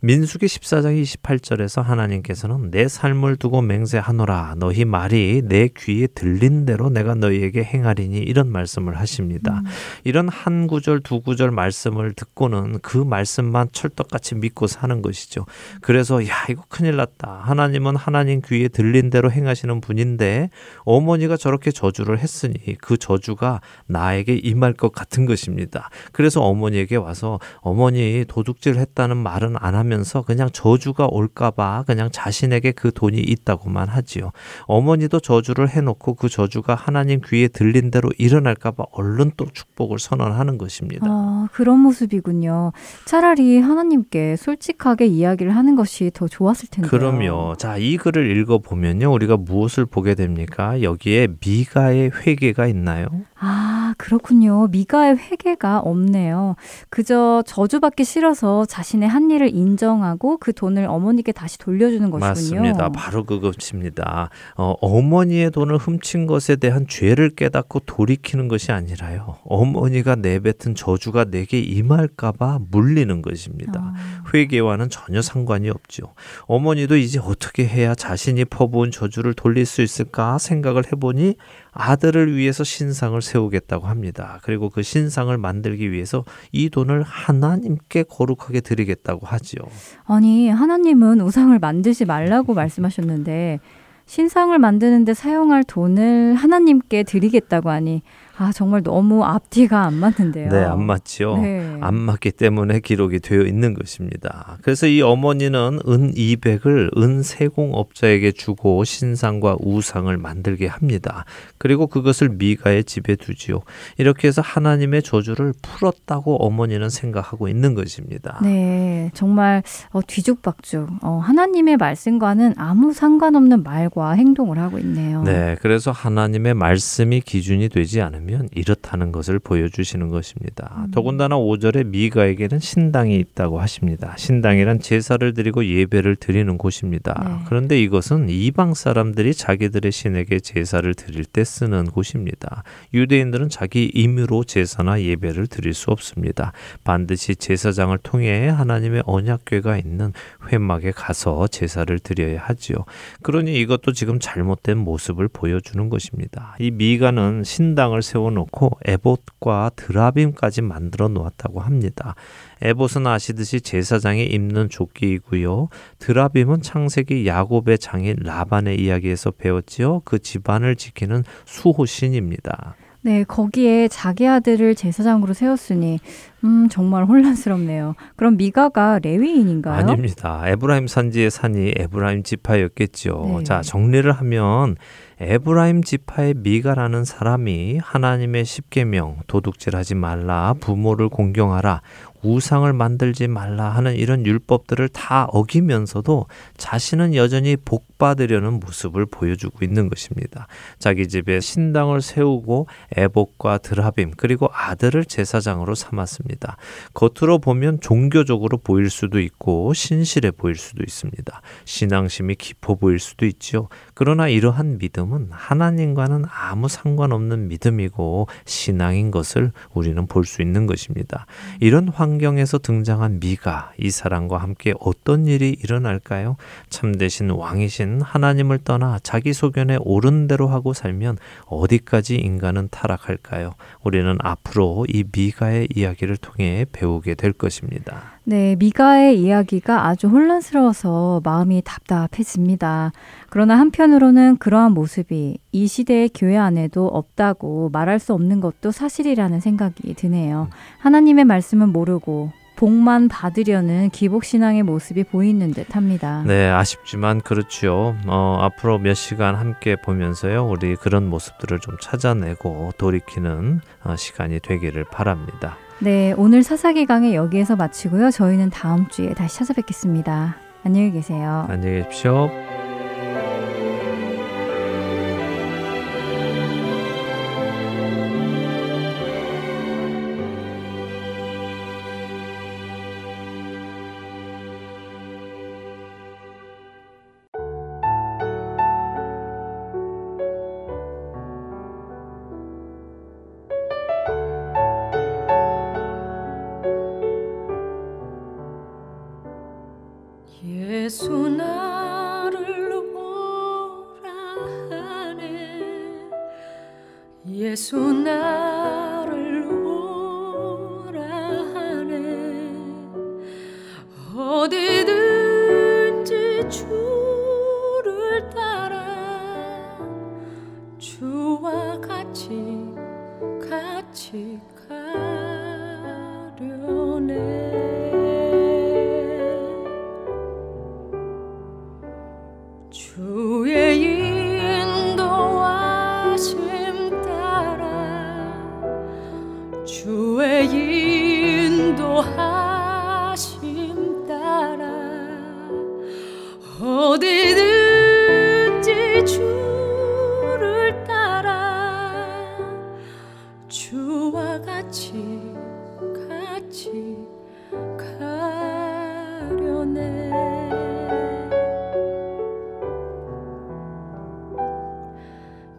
민수기 0.00 0.46
14장 0.46 1.02
28절에서 1.02 1.82
하나님께서는 1.82 2.70
내 2.70 2.86
삶을 2.86 3.34
두고 3.34 3.62
맹세하노라 3.62 4.54
너희 4.58 4.84
말이 4.84 5.42
내 5.44 5.68
귀에 5.76 6.06
들린 6.06 6.64
대로 6.64 6.88
내가 6.88 7.16
너희에게 7.16 7.64
행하리니 7.64 8.18
이런 8.18 8.48
말씀을 8.52 8.96
하십니다. 9.00 9.58
음. 9.58 9.64
이런 10.04 10.28
한 10.28 10.68
구절 10.68 11.00
두 11.00 11.20
구절 11.20 11.50
말씀을 11.50 12.12
듣고는 12.12 12.78
그 12.80 12.98
말씀만 12.98 13.70
철떡같이 13.72 14.36
믿고 14.36 14.68
사는 14.68 15.02
것이죠. 15.02 15.46
그래서 15.80 16.24
야 16.28 16.46
이거 16.48 16.62
큰일 16.68 16.94
났다. 16.96 17.42
하나님은 17.44 17.96
하나님 17.96 18.40
귀에 18.40 18.68
들린 18.68 19.10
대로 19.10 19.32
행하시는 19.32 19.80
분인데 19.80 20.50
어머니가 20.84 21.36
저렇게 21.36 21.72
저주를 21.72 22.20
했으니 22.20 22.54
그 22.80 22.98
저주가 22.98 23.60
나에게 23.86 24.36
임할 24.36 24.74
것 24.74 24.92
같은 24.92 25.26
것입니다. 25.26 25.90
그래서 26.12 26.40
어머니에게 26.42 26.94
와서 26.94 27.40
어머니 27.56 28.24
도둑질 28.28 28.76
했다는 28.76 29.16
말은 29.16 29.56
안 29.58 29.74
합니다. 29.74 29.87
하면서 29.88 30.20
그냥 30.22 30.50
저주가 30.52 31.08
올까봐 31.10 31.84
그냥 31.86 32.10
자신에게 32.12 32.72
그 32.72 32.92
돈이 32.92 33.18
있다고만 33.18 33.88
하지요. 33.88 34.32
어머니도 34.66 35.20
저주를 35.20 35.70
해놓고 35.70 36.14
그 36.14 36.28
저주가 36.28 36.74
하나님 36.74 37.20
귀에 37.24 37.48
들린 37.48 37.90
대로 37.90 38.10
일어날까봐 38.18 38.84
얼른 38.92 39.32
또 39.38 39.46
축복을 39.50 39.98
선언하는 39.98 40.58
것입니다. 40.58 41.06
아, 41.08 41.48
그런 41.52 41.80
모습이군요. 41.80 42.72
차라리 43.06 43.58
하나님께 43.58 44.36
솔직하게 44.36 45.06
이야기를 45.06 45.56
하는 45.56 45.74
것이 45.74 46.10
더 46.12 46.28
좋았을 46.28 46.68
텐데요. 46.70 46.90
그럼요. 46.90 47.56
자, 47.56 47.78
이 47.78 47.96
글을 47.96 48.36
읽어보면요. 48.36 49.10
우리가 49.10 49.38
무엇을 49.38 49.86
보게 49.86 50.14
됩니까? 50.14 50.82
여기에 50.82 51.28
미가의 51.44 52.10
회개가 52.10 52.66
있나요? 52.66 53.06
아, 53.40 53.94
그렇군요. 53.96 54.66
미가의 54.66 55.16
회개가 55.16 55.80
없네요. 55.80 56.56
그저 56.90 57.42
저주받기 57.46 58.04
싫어서 58.04 58.66
자신의 58.66 59.08
한 59.08 59.30
일을 59.30 59.54
인 59.54 59.77
정하고 59.78 60.36
그 60.36 60.52
돈을 60.52 60.84
어머니께 60.84 61.32
다시 61.32 61.56
돌려주는 61.58 62.10
것이군요. 62.10 62.28
맞습니다. 62.28 62.88
바로 62.90 63.24
그것입니다. 63.24 64.28
어, 64.56 64.74
어머니의 64.80 65.50
돈을 65.50 65.78
훔친 65.78 66.26
것에 66.26 66.56
대한 66.56 66.86
죄를 66.86 67.30
깨닫고 67.30 67.80
돌이키는 67.80 68.48
것이 68.48 68.72
아니라요. 68.72 69.36
어머니가 69.44 70.16
내뱉은 70.16 70.74
저주가 70.76 71.24
내게 71.24 71.60
임할까봐 71.60 72.60
물리는 72.70 73.22
것입니다. 73.22 73.94
아. 73.96 74.22
회개와는 74.34 74.90
전혀 74.90 75.22
상관이 75.22 75.70
없죠. 75.70 76.12
어머니도 76.42 76.96
이제 76.96 77.18
어떻게 77.22 77.66
해야 77.66 77.94
자신이 77.94 78.44
퍼부은 78.44 78.90
저주를 78.90 79.32
돌릴 79.34 79.64
수 79.64 79.80
있을까 79.82 80.38
생각을 80.38 80.84
해보니 80.92 81.36
아들을 81.78 82.34
위해서 82.34 82.64
신상을 82.64 83.20
세우겠다고 83.22 83.86
합니다. 83.86 84.40
그리고 84.42 84.68
그 84.68 84.82
신상을 84.82 85.36
만들기 85.38 85.92
위해서 85.92 86.24
이 86.50 86.70
돈을 86.70 87.02
하나님께 87.02 88.02
거룩하게 88.02 88.60
드리겠다고 88.60 89.24
하지요. 89.24 89.62
아니, 90.04 90.48
하나님은 90.50 91.20
우상을 91.20 91.56
만들지 91.60 92.04
말라고 92.04 92.54
말씀하셨는데 92.54 93.60
신상을 94.06 94.58
만드는데 94.58 95.14
사용할 95.14 95.62
돈을 95.62 96.34
하나님께 96.34 97.04
드리겠다고 97.04 97.70
하니 97.70 98.02
아 98.40 98.52
정말 98.52 98.84
너무 98.84 99.24
앞뒤가 99.24 99.84
안 99.84 99.94
맞는데요. 99.94 100.48
네, 100.48 100.58
안 100.58 100.84
맞지요. 100.84 101.38
네. 101.38 101.76
안 101.80 101.96
맞기 101.96 102.30
때문에 102.30 102.78
기록이 102.78 103.18
되어 103.18 103.42
있는 103.42 103.74
것입니다. 103.74 104.58
그래서 104.62 104.86
이 104.86 105.02
어머니는 105.02 105.80
은 105.88 106.12
200을 106.14 106.96
은 106.96 107.22
세공업자에게 107.24 108.30
주고 108.30 108.84
신상과 108.84 109.56
우상을 109.58 110.16
만들게 110.16 110.68
합니다. 110.68 111.24
그리고 111.58 111.88
그것을 111.88 112.28
미가의 112.28 112.84
집에 112.84 113.16
두지요. 113.16 113.62
이렇게 113.96 114.28
해서 114.28 114.40
하나님의 114.40 115.02
저주를 115.02 115.52
풀었다고 115.60 116.36
어머니는 116.36 116.90
생각하고 116.90 117.48
있는 117.48 117.74
것입니다. 117.74 118.38
네, 118.44 119.10
정말 119.14 119.64
어, 119.90 120.00
뒤죽박죽. 120.06 120.88
어, 121.02 121.18
하나님의 121.18 121.76
말씀과는 121.76 122.54
아무 122.56 122.92
상관없는 122.92 123.64
말과 123.64 124.12
행동을 124.12 124.60
하고 124.60 124.78
있네요. 124.78 125.24
네, 125.24 125.56
그래서 125.60 125.90
하나님의 125.90 126.54
말씀이 126.54 127.20
기준이 127.20 127.68
되지 127.68 128.00
않으면 128.00 128.27
보면 128.28 128.48
이렇다는 128.54 129.10
것을 129.10 129.38
보여주시는 129.38 130.10
것입니다. 130.10 130.84
음. 130.84 130.90
더군다나 130.90 131.36
5절에 131.36 131.86
미가에게는 131.86 132.60
신당이 132.60 133.16
있다고 133.16 133.60
하십니다. 133.60 134.14
신당이란 134.16 134.80
제사를 134.80 135.34
드리고 135.34 135.64
예배를 135.64 136.16
드리는 136.16 136.58
곳입니다. 136.58 137.22
네. 137.24 137.44
그런데 137.46 137.80
이것은 137.80 138.28
이방 138.28 138.74
사람들이 138.74 139.34
자기들의 139.34 139.90
신에게 139.90 140.40
제사를 140.40 140.94
드릴 140.94 141.24
때 141.24 141.42
쓰는 141.42 141.86
곳입니다. 141.86 142.62
유대인들은 142.92 143.48
자기 143.48 143.90
임의로 143.94 144.44
제사나 144.44 145.00
예배를 145.00 145.46
드릴 145.46 145.72
수 145.72 145.90
없습니다. 145.90 146.52
반드시 146.84 147.34
제사장을 147.34 147.96
통해 147.98 148.48
하나님의 148.48 149.02
언약궤가 149.06 149.78
있는 149.78 150.12
회막에 150.52 150.92
가서 150.92 151.46
제사를 151.46 151.98
드려야 151.98 152.40
하지요. 152.40 152.76
그러니 153.22 153.58
이것도 153.60 153.92
지금 153.92 154.18
잘못된 154.20 154.76
모습을 154.76 155.28
보여주는 155.28 155.88
것입니다. 155.88 156.56
이 156.60 156.70
미가는 156.70 157.42
신당을 157.44 158.02
세워 158.02 158.17
놓고 158.18 158.78
에봇과 158.84 159.70
드라빔까지 159.76 160.62
만들어 160.62 161.08
놓았다고 161.08 161.60
합니다. 161.60 162.14
에봇은 162.60 163.06
아시듯이 163.06 163.60
제사장이 163.60 164.24
입는 164.24 164.68
조끼이고요. 164.68 165.68
드라빔은 165.98 166.62
창세기 166.62 167.26
야곱의 167.26 167.78
장인 167.78 168.16
라반의 168.20 168.80
이야기에서 168.80 169.30
배웠지요. 169.30 170.02
그 170.04 170.18
집안을 170.18 170.76
지키는 170.76 171.24
수호신입니다. 171.44 172.76
네, 173.00 173.22
거기에 173.24 173.88
자기 173.88 174.26
아들을 174.26 174.74
제사장으로 174.74 175.32
세웠으니 175.32 176.00
음, 176.44 176.68
정말 176.68 177.04
혼란스럽네요. 177.04 177.94
그럼 178.16 178.36
미가가 178.36 178.98
레위인인가요? 179.02 179.76
아닙니다. 179.76 180.42
에브라임 180.46 180.88
산지에 180.88 181.30
사니 181.30 181.74
에브라임 181.76 182.24
지파였겠죠. 182.24 183.36
네. 183.38 183.44
자, 183.44 183.62
정리를 183.62 184.10
하면 184.10 184.76
에브라임 185.20 185.82
지파의 185.82 186.34
미가라는 186.36 187.04
사람이 187.04 187.78
하나님의 187.82 188.44
십계명 188.44 189.18
도둑질하지 189.26 189.96
말라 189.96 190.54
부모를 190.60 191.08
공경하라 191.08 191.82
우상을 192.22 192.72
만들지 192.72 193.28
말라 193.28 193.70
하는 193.70 193.94
이런 193.94 194.26
율법들을 194.26 194.88
다 194.90 195.26
어기면서도 195.30 196.26
자신은 196.56 197.14
여전히 197.14 197.56
복 197.56 197.98
받으려는 197.98 198.60
모습을 198.60 199.06
보여주고 199.06 199.64
있는 199.64 199.88
것입니다. 199.88 200.46
자기 200.78 201.08
집에 201.08 201.40
신당을 201.40 202.00
세우고 202.00 202.68
에복과 202.96 203.58
드라빔 203.58 204.12
그리고 204.16 204.48
아들을 204.52 205.04
제사장으로 205.04 205.74
삼았습니다. 205.74 206.56
겉으로 206.94 207.40
보면 207.40 207.80
종교적으로 207.80 208.58
보일 208.58 208.88
수도 208.88 209.20
있고 209.20 209.74
신실해 209.74 210.30
보일 210.30 210.54
수도 210.54 210.84
있습니다. 210.84 211.42
신앙심이 211.64 212.36
깊어 212.36 212.76
보일 212.76 213.00
수도 213.00 213.26
있지요. 213.26 213.68
그러나 213.98 214.28
이러한 214.28 214.78
믿음은 214.78 215.28
하나님과는 215.30 216.24
아무 216.30 216.68
상관없는 216.68 217.48
믿음이고 217.48 218.28
신앙인 218.44 219.10
것을 219.10 219.52
우리는 219.72 220.06
볼 220.06 220.28
수 220.28 220.42
있는 220.42 220.66
것입니다. 220.66 221.24
이런 221.58 221.88
환 221.88 222.08
환경에서 222.08 222.58
등장한 222.58 223.20
미가 223.20 223.72
이 223.78 223.90
사람과 223.90 224.38
함께 224.38 224.74
어떤 224.80 225.26
일이 225.26 225.54
일어날까요? 225.62 226.36
참되신 226.70 227.30
왕이신 227.30 228.00
하나님을 228.00 228.58
떠나 228.64 228.98
자기 229.02 229.32
소견에 229.32 229.76
옳은 229.80 230.26
대로 230.26 230.48
하고 230.48 230.72
살면 230.72 231.18
어디까지 231.46 232.16
인간은 232.16 232.68
타락할까요? 232.70 233.54
우리는 233.84 234.16
앞으로 234.20 234.86
이 234.88 235.04
미가의 235.12 235.68
이야기를 235.74 236.16
통해 236.16 236.64
배우게 236.72 237.14
될 237.14 237.32
것입니다. 237.32 238.17
네, 238.28 238.56
미가의 238.58 239.18
이야기가 239.22 239.86
아주 239.86 240.06
혼란스러워서 240.06 241.22
마음이 241.24 241.62
답답해집니다. 241.64 242.92
그러나 243.30 243.58
한편으로는 243.58 244.36
그러한 244.36 244.72
모습이 244.72 245.38
이 245.50 245.66
시대의 245.66 246.10
교회 246.14 246.36
안에도 246.36 246.88
없다고 246.88 247.70
말할 247.72 247.98
수 247.98 248.12
없는 248.12 248.42
것도 248.42 248.70
사실이라는 248.70 249.40
생각이 249.40 249.94
드네요. 249.94 250.50
하나님의 250.78 251.24
말씀은 251.24 251.70
모르고 251.70 252.30
복만 252.56 253.08
받으려는 253.08 253.88
기복신앙의 253.88 254.62
모습이 254.62 255.04
보이는 255.04 255.50
듯 255.52 255.74
합니다. 255.74 256.22
네, 256.26 256.50
아쉽지만 256.50 257.22
그렇죠. 257.22 257.96
어, 258.06 258.36
앞으로 258.42 258.78
몇 258.78 258.92
시간 258.92 259.36
함께 259.36 259.74
보면서요, 259.76 260.46
우리 260.46 260.76
그런 260.76 261.08
모습들을 261.08 261.60
좀 261.60 261.78
찾아내고 261.80 262.72
돌이키는 262.76 263.62
어, 263.84 263.96
시간이 263.96 264.40
되기를 264.40 264.84
바랍니다. 264.84 265.56
네, 265.80 266.12
오늘 266.16 266.42
사사기 266.42 266.86
강의 266.86 267.14
여기에서 267.14 267.54
마치고요. 267.54 268.10
저희는 268.10 268.50
다음 268.50 268.88
주에 268.88 269.14
다시 269.14 269.38
찾아뵙겠습니다. 269.38 270.36
안녕히 270.64 270.90
계세요. 270.90 271.46
안녕히 271.48 271.84
계십시오. 271.84 272.28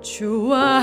주와 0.03 0.80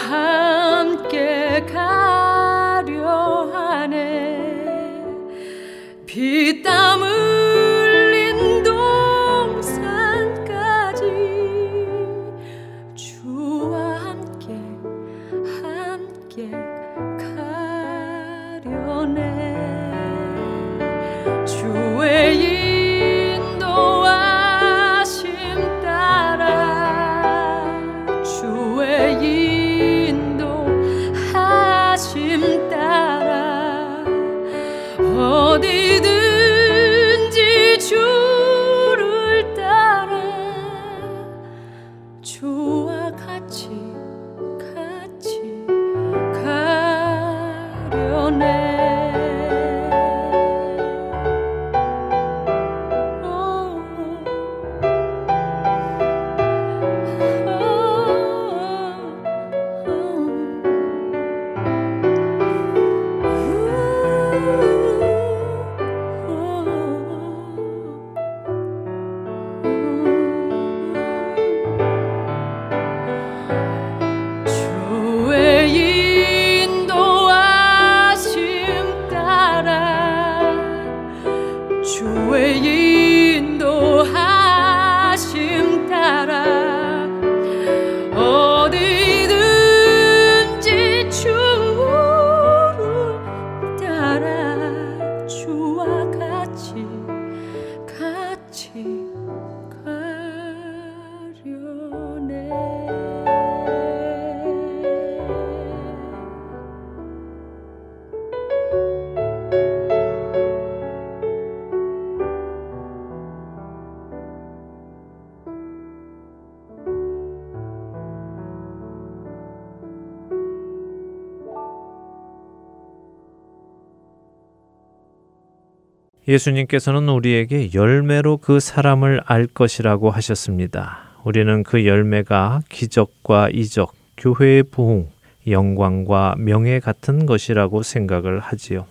예수님께서는 126.28 127.08
우리에게 127.08 127.74
열매로 127.74 128.38
그 128.38 128.60
사람을 128.60 129.22
알 129.26 129.48
것이라고 129.48 130.10
하셨습니다. 130.12 131.00
우리는 131.24 131.64
그 131.64 131.86
열매가 131.86 132.64
기적과 132.70 133.50
이적, 133.54 133.94
교회의 134.18 134.64
부흥, 134.64 135.08
영광과 135.48 136.36
명예 136.38 136.80
같은 136.80 137.26
것이라고 137.26 137.82
생각을 137.82 138.40
하지요. 138.40 138.86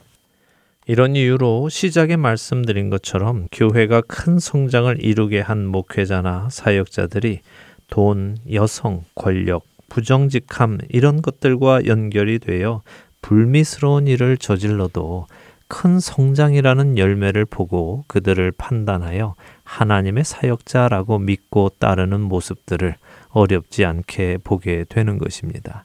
이런 0.87 1.17
이유로 1.17 1.69
시작에 1.69 2.17
말씀드린 2.17 2.91
것처럼 2.91 3.49
교회가 3.53 4.03
큰 4.03 4.39
성장을 4.39 5.05
이루게 5.05 5.41
한 5.41 5.67
목회자나 5.67 6.49
사역자들이 6.51 7.41
돈, 7.89 8.37
여성, 8.53 9.05
권력, 9.15 9.65
부정직함 9.89 10.79
이런 10.89 11.23
것들과 11.23 11.87
연결이 11.87 12.39
되어 12.39 12.83
불미스러운 13.21 14.07
일을 14.07 14.37
저질러도 14.37 15.27
큰 15.69 15.99
성장이라는 15.99 16.99
열매를 16.99 17.45
보고 17.45 18.05
그들을 18.07 18.53
판단하여 18.53 19.35
하나님의 19.65 20.25
사역자라고 20.25 21.19
믿고 21.19 21.71
따르는 21.79 22.21
모습들을 22.21 22.95
어렵지 23.31 23.85
않게 23.85 24.39
보게 24.45 24.85
되는 24.89 25.19
것입니다. 25.19 25.85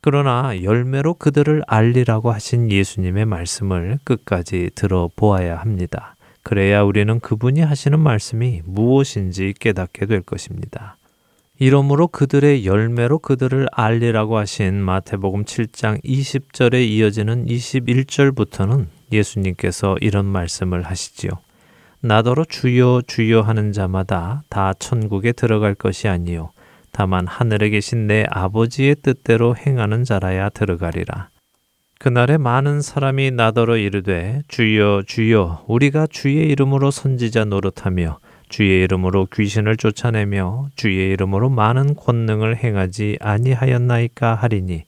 그러나 0.00 0.62
열매로 0.62 1.14
그들을 1.14 1.62
알리라고 1.66 2.32
하신 2.32 2.70
예수님의 2.70 3.26
말씀을 3.26 3.98
끝까지 4.04 4.70
들어보아야 4.74 5.56
합니다. 5.56 6.16
그래야 6.42 6.82
우리는 6.82 7.20
그분이 7.20 7.60
하시는 7.60 7.98
말씀이 7.98 8.62
무엇인지 8.64 9.54
깨닫게 9.58 10.06
될 10.06 10.22
것입니다. 10.22 10.96
이러므로 11.58 12.08
그들의 12.08 12.64
열매로 12.64 13.18
그들을 13.18 13.66
알리라고 13.72 14.38
하신 14.38 14.76
마태복음 14.76 15.44
7장 15.44 16.02
20절에 16.02 16.88
이어지는 16.88 17.44
21절부터는 17.44 18.86
예수님께서 19.12 19.96
이런 20.00 20.26
말씀을 20.26 20.82
하시지요. 20.82 21.30
나더러 22.00 22.44
주여 22.44 23.02
주여 23.06 23.42
하는 23.42 23.72
자마다 23.72 24.42
다 24.48 24.72
천국에 24.72 25.32
들어갈 25.32 25.74
것이 25.74 26.08
아니요 26.08 26.52
다만 26.92 27.26
하늘에 27.26 27.68
계신 27.68 28.06
내 28.06 28.24
아버지의 28.30 28.96
뜻대로 29.02 29.54
행하는 29.54 30.04
자라야 30.04 30.48
들어가리라. 30.48 31.28
그날에 31.98 32.38
많은 32.38 32.80
사람이 32.80 33.32
나더러 33.32 33.76
이르되 33.76 34.40
주여 34.48 35.02
주여 35.06 35.64
우리가 35.68 36.06
주의 36.06 36.48
이름으로 36.48 36.90
선지자 36.90 37.44
노릇하며 37.44 38.18
주의 38.48 38.82
이름으로 38.84 39.26
귀신을 39.26 39.76
쫓아내며 39.76 40.70
주의 40.74 41.10
이름으로 41.10 41.50
많은 41.50 41.94
권능을 41.94 42.56
행하지 42.56 43.18
아니하였나이까 43.20 44.34
하리니 44.34 44.84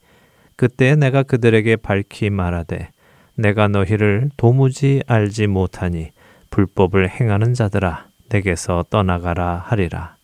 그때 0.56 0.96
내가 0.96 1.22
그들에게 1.22 1.76
밝히 1.76 2.30
말하되 2.30 2.88
내가 3.42 3.66
너희를 3.66 4.30
도무지 4.36 5.02
알지 5.08 5.48
못하니 5.48 6.12
불법을 6.50 7.10
행하는 7.10 7.54
자들아 7.54 8.06
내게서 8.28 8.84
떠나가라 8.88 9.56
하리라. 9.66 10.14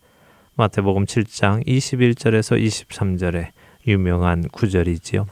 마태복음 0.55 1.03
7장 1.03 1.67
21절에서 1.67 2.63
23절의 2.63 3.47
유명한 3.87 4.47
구절이지요. 4.47 5.25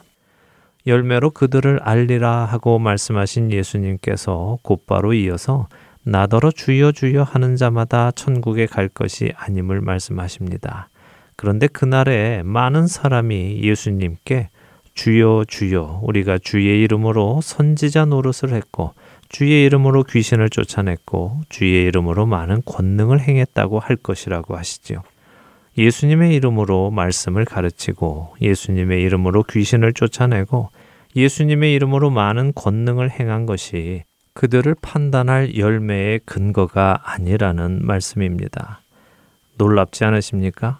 열매로 0.86 1.32
그들을 1.32 1.80
알리라 1.82 2.44
하고 2.44 2.78
말씀하신 2.78 3.52
예수님께서 3.54 4.58
곧바로 4.64 5.14
이어서 5.14 5.70
나더러 6.04 6.52
주여 6.52 6.92
주여 6.92 7.24
하는 7.24 7.56
자마다 7.56 8.12
천국에 8.12 8.66
갈 8.66 8.90
것이 8.90 9.32
아님을 9.38 9.80
말씀하십니다. 9.80 10.90
그런데 11.38 11.68
그날에 11.68 12.42
많은 12.44 12.88
사람이 12.88 13.62
예수님께 13.64 14.50
주여 14.98 15.46
주여 15.48 16.00
우리가 16.02 16.40
주의 16.40 16.82
이름으로 16.82 17.40
선지자 17.42 18.06
노릇을 18.06 18.52
했고 18.52 18.96
주의 19.30 19.64
이름으로 19.64 20.04
귀신을 20.04 20.50
쫓아냈고 20.50 21.42
주의 21.50 21.86
이름으로 21.86 22.26
많은 22.26 22.64
권능을 22.66 23.20
행했다고 23.20 23.80
할 23.80 23.96
것이라고 23.96 24.58
하시지요. 24.58 25.04
예수님의 25.78 26.34
이름으로 26.36 26.90
말씀을 26.90 27.46
가르치고 27.46 28.38
예수님의 28.42 29.04
이름으로 29.04 29.44
귀신을 29.44 29.94
쫓아내고 29.94 30.72
예수님의 31.16 31.76
이름으로 31.76 32.10
많은 32.10 32.54
권능을 32.56 33.12
행한 33.12 33.46
것이 33.46 34.04
그들을 34.34 34.76
판단할 34.82 35.58
열매의 35.58 36.22
근거가 36.26 37.02
아니라는 37.04 37.86
말씀입니다. 37.86 38.82
놀랍지 39.60 40.06
않으십니까? 40.06 40.80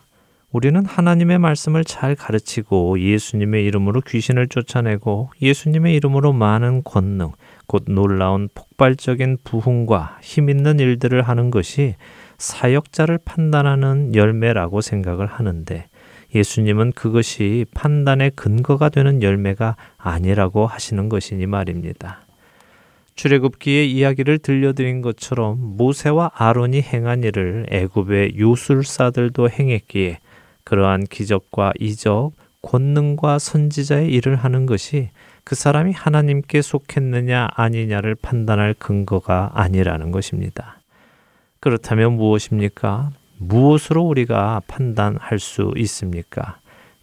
우리는 0.58 0.84
하나님의 0.84 1.38
말씀을 1.38 1.84
잘 1.84 2.16
가르치고 2.16 3.00
예수님의 3.00 3.64
이름으로 3.66 4.02
귀신을 4.02 4.48
쫓아내고 4.48 5.30
예수님의 5.40 5.94
이름으로 5.94 6.34
많은 6.34 6.82
권능, 6.84 7.34
곧 7.68 7.84
놀라운 7.88 8.50
폭발적인 8.56 9.38
부흥과 9.44 10.18
힘 10.24 10.50
있는 10.50 10.80
일들을 10.80 11.22
하는 11.22 11.52
것이 11.52 11.94
사역자를 12.40 13.20
판단하는 13.24 14.16
열매라고 14.16 14.82
생각을 14.82 15.28
하는데 15.28 15.86
예수님은 16.34 16.94
그것이 16.94 17.68
판단의 17.76 18.32
근거가 18.32 18.90
되는 18.90 19.22
열매가 19.22 19.76
아니라고 19.98 20.66
하시는 20.66 21.08
것이니 21.08 21.46
말입니다. 21.46 22.22
출애굽기의 23.14 23.92
이야기를 23.92 24.40
들려드린 24.40 25.04
것처럼 25.04 25.78
모세와 25.78 26.32
아론이 26.34 26.82
행한 26.82 27.24
일을 27.24 27.68
애굽의 27.70 28.40
요술사들도 28.40 29.52
행했기에 29.52 30.18
그러한 30.68 31.06
기적과 31.06 31.72
이적, 31.80 32.34
권능과 32.62 33.40
선지자의 33.40 34.10
일을 34.10 34.36
하는 34.36 34.66
것이 34.66 35.12
그 35.46 35.56
사람이 35.56 35.94
하나님께 35.94 36.62
속했느냐 36.62 37.48
아니냐를 37.54 38.16
판단할 38.16 38.74
근거가 38.74 39.52
아니라는 39.54 40.12
것입니다. 40.12 40.82
그렇다면 41.62 42.18
무엇입니까? 42.18 43.12
무엇으로 43.38 44.04
우리가 44.04 44.62
판단할 44.68 45.40
수 45.40 45.72
있습니까? 45.78 46.60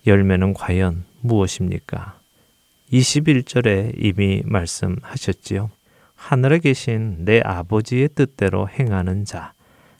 열매는 0.06 0.52
과연 0.52 1.04
무엇입니까? 1.22 2.18
21절에 2.92 3.94
이미 3.96 4.42
말씀하셨지요. 4.44 5.70
하늘에 6.16 6.58
계신 6.58 7.24
내 7.24 7.40
아버지의 7.42 8.10
뜻대로 8.14 8.68
행하는 8.68 9.24
자, 9.24 9.54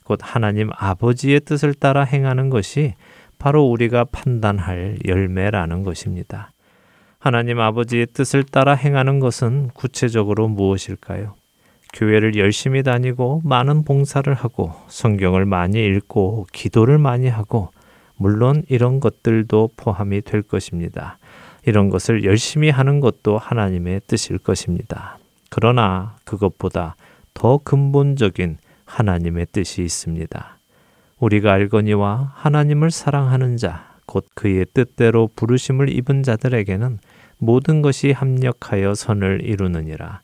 곧 0.05 0.19
하나님 0.23 0.69
아버지의 0.77 1.41
뜻을 1.41 1.73
따라 1.73 2.05
행하는 2.05 2.51
것이 2.51 2.93
바로 3.45 3.65
우리가 3.65 4.05
판단할 4.05 5.01
열매라는 5.07 5.83
것입니다. 5.83 6.51
하나님 7.19 7.61
아버지의 7.61 8.07
뜻을 8.07 8.43
따라 8.43 8.73
행하는 8.73 9.21
것은 9.21 9.69
구체적으로 9.75 10.49
무엇일까요? 10.49 11.35
교회를 11.93 12.37
열심히 12.37 12.83
다니고 12.83 13.43
많은 13.45 13.85
봉사를 13.85 14.33
하고 14.33 14.73
성경을 14.89 15.45
많이 15.45 15.85
읽고 15.85 16.47
기도를 16.55 16.97
많이 16.97 17.29
하고 17.29 17.69
물론 18.17 18.63
이런 18.71 18.99
것들도 18.99 19.73
포함이 19.77 20.23
될 20.23 20.41
것입니다. 20.41 21.19
이런 21.67 21.91
것을 21.91 22.25
열심히 22.25 22.71
하는 22.71 23.01
것도 23.01 23.37
하나님의 23.37 24.01
뜻일 24.07 24.39
것입니다. 24.39 25.19
그러나 25.51 26.17
그것보다 26.25 26.97
더 27.35 27.59
근본적인 27.63 28.57
하나님의 28.87 29.49
뜻이 29.53 29.83
있습니다. 29.83 30.54
우리가 31.19 31.53
알거니와 31.53 32.33
하나님을 32.35 32.91
사랑하는 32.91 33.57
자, 33.57 33.95
곧 34.07 34.27
그의 34.35 34.67
뜻대로 34.75 35.29
부르심을 35.35 35.89
입은 35.89 36.23
자들에게는 36.23 36.99
모든 37.39 37.83
것이 37.83 38.13
합력하여 38.13 38.95
선을 38.95 39.43
이루느니라. 39.45 40.21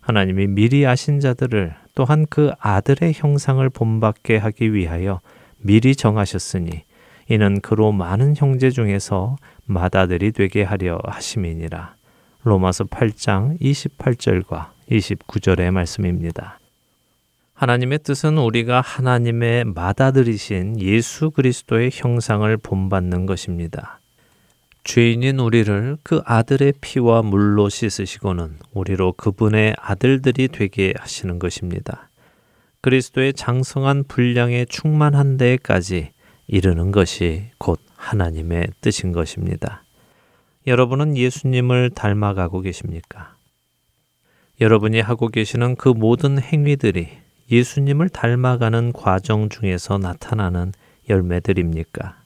하나님이 0.00 0.48
미리 0.48 0.86
아신 0.86 1.20
자들을 1.20 1.74
또한 1.94 2.26
그 2.28 2.50
아들의 2.58 3.12
형상을 3.14 3.68
본받게 3.70 4.36
하기 4.36 4.74
위하여 4.74 5.20
미리 5.58 5.94
정하셨으니 5.94 6.84
이는 7.28 7.60
그로 7.60 7.92
많은 7.92 8.34
형제 8.36 8.70
중에서 8.70 9.36
맏아들이 9.66 10.32
되게 10.32 10.64
하려 10.64 10.98
하심이니라. 11.04 11.94
로마서 12.42 12.84
8장 12.84 13.60
28절과 13.60 14.70
29절의 14.90 15.70
말씀입니다. 15.70 16.58
하나님의 17.62 18.00
뜻은 18.00 18.38
우리가 18.38 18.80
하나님의 18.80 19.66
맏아들이신 19.66 20.80
예수 20.80 21.30
그리스도의 21.30 21.90
형상을 21.92 22.56
본받는 22.56 23.24
것입니다. 23.26 24.00
죄인인 24.82 25.38
우리를 25.38 25.96
그 26.02 26.22
아들의 26.24 26.72
피와 26.80 27.22
물로 27.22 27.68
씻으시고는 27.68 28.56
우리로 28.72 29.12
그분의 29.12 29.76
아들들이 29.78 30.48
되게 30.48 30.92
하시는 30.98 31.38
것입니다. 31.38 32.10
그리스도의 32.80 33.32
장성한 33.34 34.06
분량에 34.08 34.64
충만한 34.64 35.36
데까지 35.36 36.10
이르는 36.48 36.90
것이 36.90 37.44
곧 37.58 37.78
하나님의 37.94 38.70
뜻인 38.80 39.12
것입니다. 39.12 39.84
여러분은 40.66 41.16
예수님을 41.16 41.90
닮아가고 41.90 42.62
계십니까? 42.62 43.36
여러분이 44.60 45.00
하고 45.00 45.28
계시는 45.28 45.76
그 45.76 45.90
모든 45.90 46.40
행위들이 46.40 47.21
예수님을 47.52 48.08
닮아가는 48.08 48.94
과정 48.94 49.50
중에서 49.50 49.98
나타나는 49.98 50.72
열매들입니까? 51.10 52.16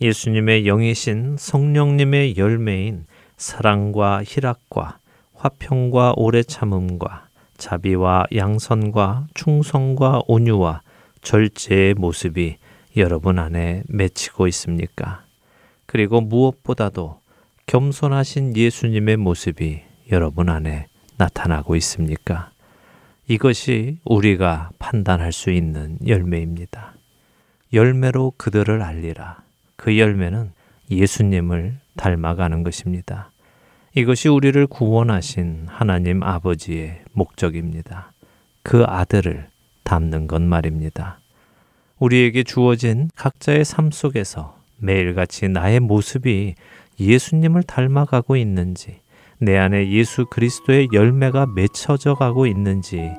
예수님의 0.00 0.62
영이신 0.66 1.36
성령님의 1.36 2.36
열매인 2.36 3.06
사랑과 3.36 4.22
희락과 4.24 4.98
화평과 5.34 6.14
오래 6.16 6.44
참음과 6.44 7.26
자비와 7.56 8.26
양선과 8.34 9.26
충성과 9.34 10.22
온유와 10.28 10.82
절제의 11.22 11.94
모습이 11.94 12.58
여러분 12.96 13.40
안에 13.40 13.82
맺히고 13.88 14.46
있습니까? 14.46 15.24
그리고 15.86 16.20
무엇보다도 16.20 17.18
겸손하신 17.66 18.56
예수님의 18.56 19.16
모습이 19.16 19.82
여러분 20.12 20.48
안에 20.48 20.86
나타나고 21.16 21.74
있습니까? 21.76 22.52
이것이 23.28 23.98
우리가 24.04 24.70
판단할 24.78 25.32
수 25.32 25.50
있는 25.50 25.98
열매입니다. 26.06 26.94
열매로 27.72 28.34
그들을 28.36 28.82
알리라. 28.82 29.42
그 29.74 29.98
열매는 29.98 30.52
예수님을 30.90 31.78
닮아가는 31.96 32.62
것입니다. 32.62 33.32
이것이 33.96 34.28
우리를 34.28 34.64
구원하신 34.68 35.66
하나님 35.66 36.22
아버지의 36.22 37.02
목적입니다. 37.12 38.12
그 38.62 38.84
아들을 38.84 39.48
닮는 39.82 40.28
것 40.28 40.40
말입니다. 40.42 41.18
우리에게 41.98 42.44
주어진 42.44 43.10
각자의 43.16 43.64
삶 43.64 43.90
속에서 43.90 44.56
매일같이 44.78 45.48
나의 45.48 45.80
모습이 45.80 46.54
예수님을 47.00 47.64
닮아가고 47.64 48.36
있는지, 48.36 49.00
내 49.38 49.58
안에 49.58 49.90
예수 49.90 50.26
그리스도의 50.26 50.88
열매가 50.92 51.46
맺혀져 51.54 52.14
가고 52.14 52.46
있는지 52.46 53.10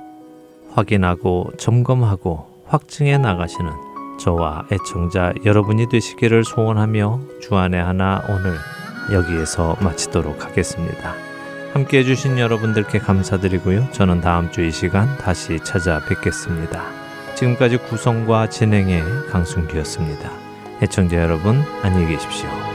확인하고 0.71 1.51
점검하고 1.57 2.63
확증해 2.65 3.17
나가시는 3.17 3.71
저와 4.19 4.65
애청자 4.71 5.33
여러분이 5.45 5.89
되시기를 5.89 6.43
소원하며 6.43 7.19
주안의 7.41 7.81
하나 7.81 8.23
오늘 8.29 8.55
여기에서 9.11 9.77
마치도록 9.79 10.45
하겠습니다. 10.45 11.13
함께 11.73 11.99
해주신 11.99 12.39
여러분들께 12.39 12.99
감사드리고요. 12.99 13.91
저는 13.91 14.21
다음 14.21 14.51
주 14.51 14.61
이 14.61 14.71
시간 14.71 15.17
다시 15.17 15.59
찾아뵙겠습니다. 15.63 16.83
지금까지 17.35 17.77
구성과 17.77 18.49
진행의 18.49 19.03
강순기였습니다. 19.29 20.31
애청자 20.81 21.17
여러분 21.17 21.61
안녕히 21.83 22.07
계십시오. 22.07 22.66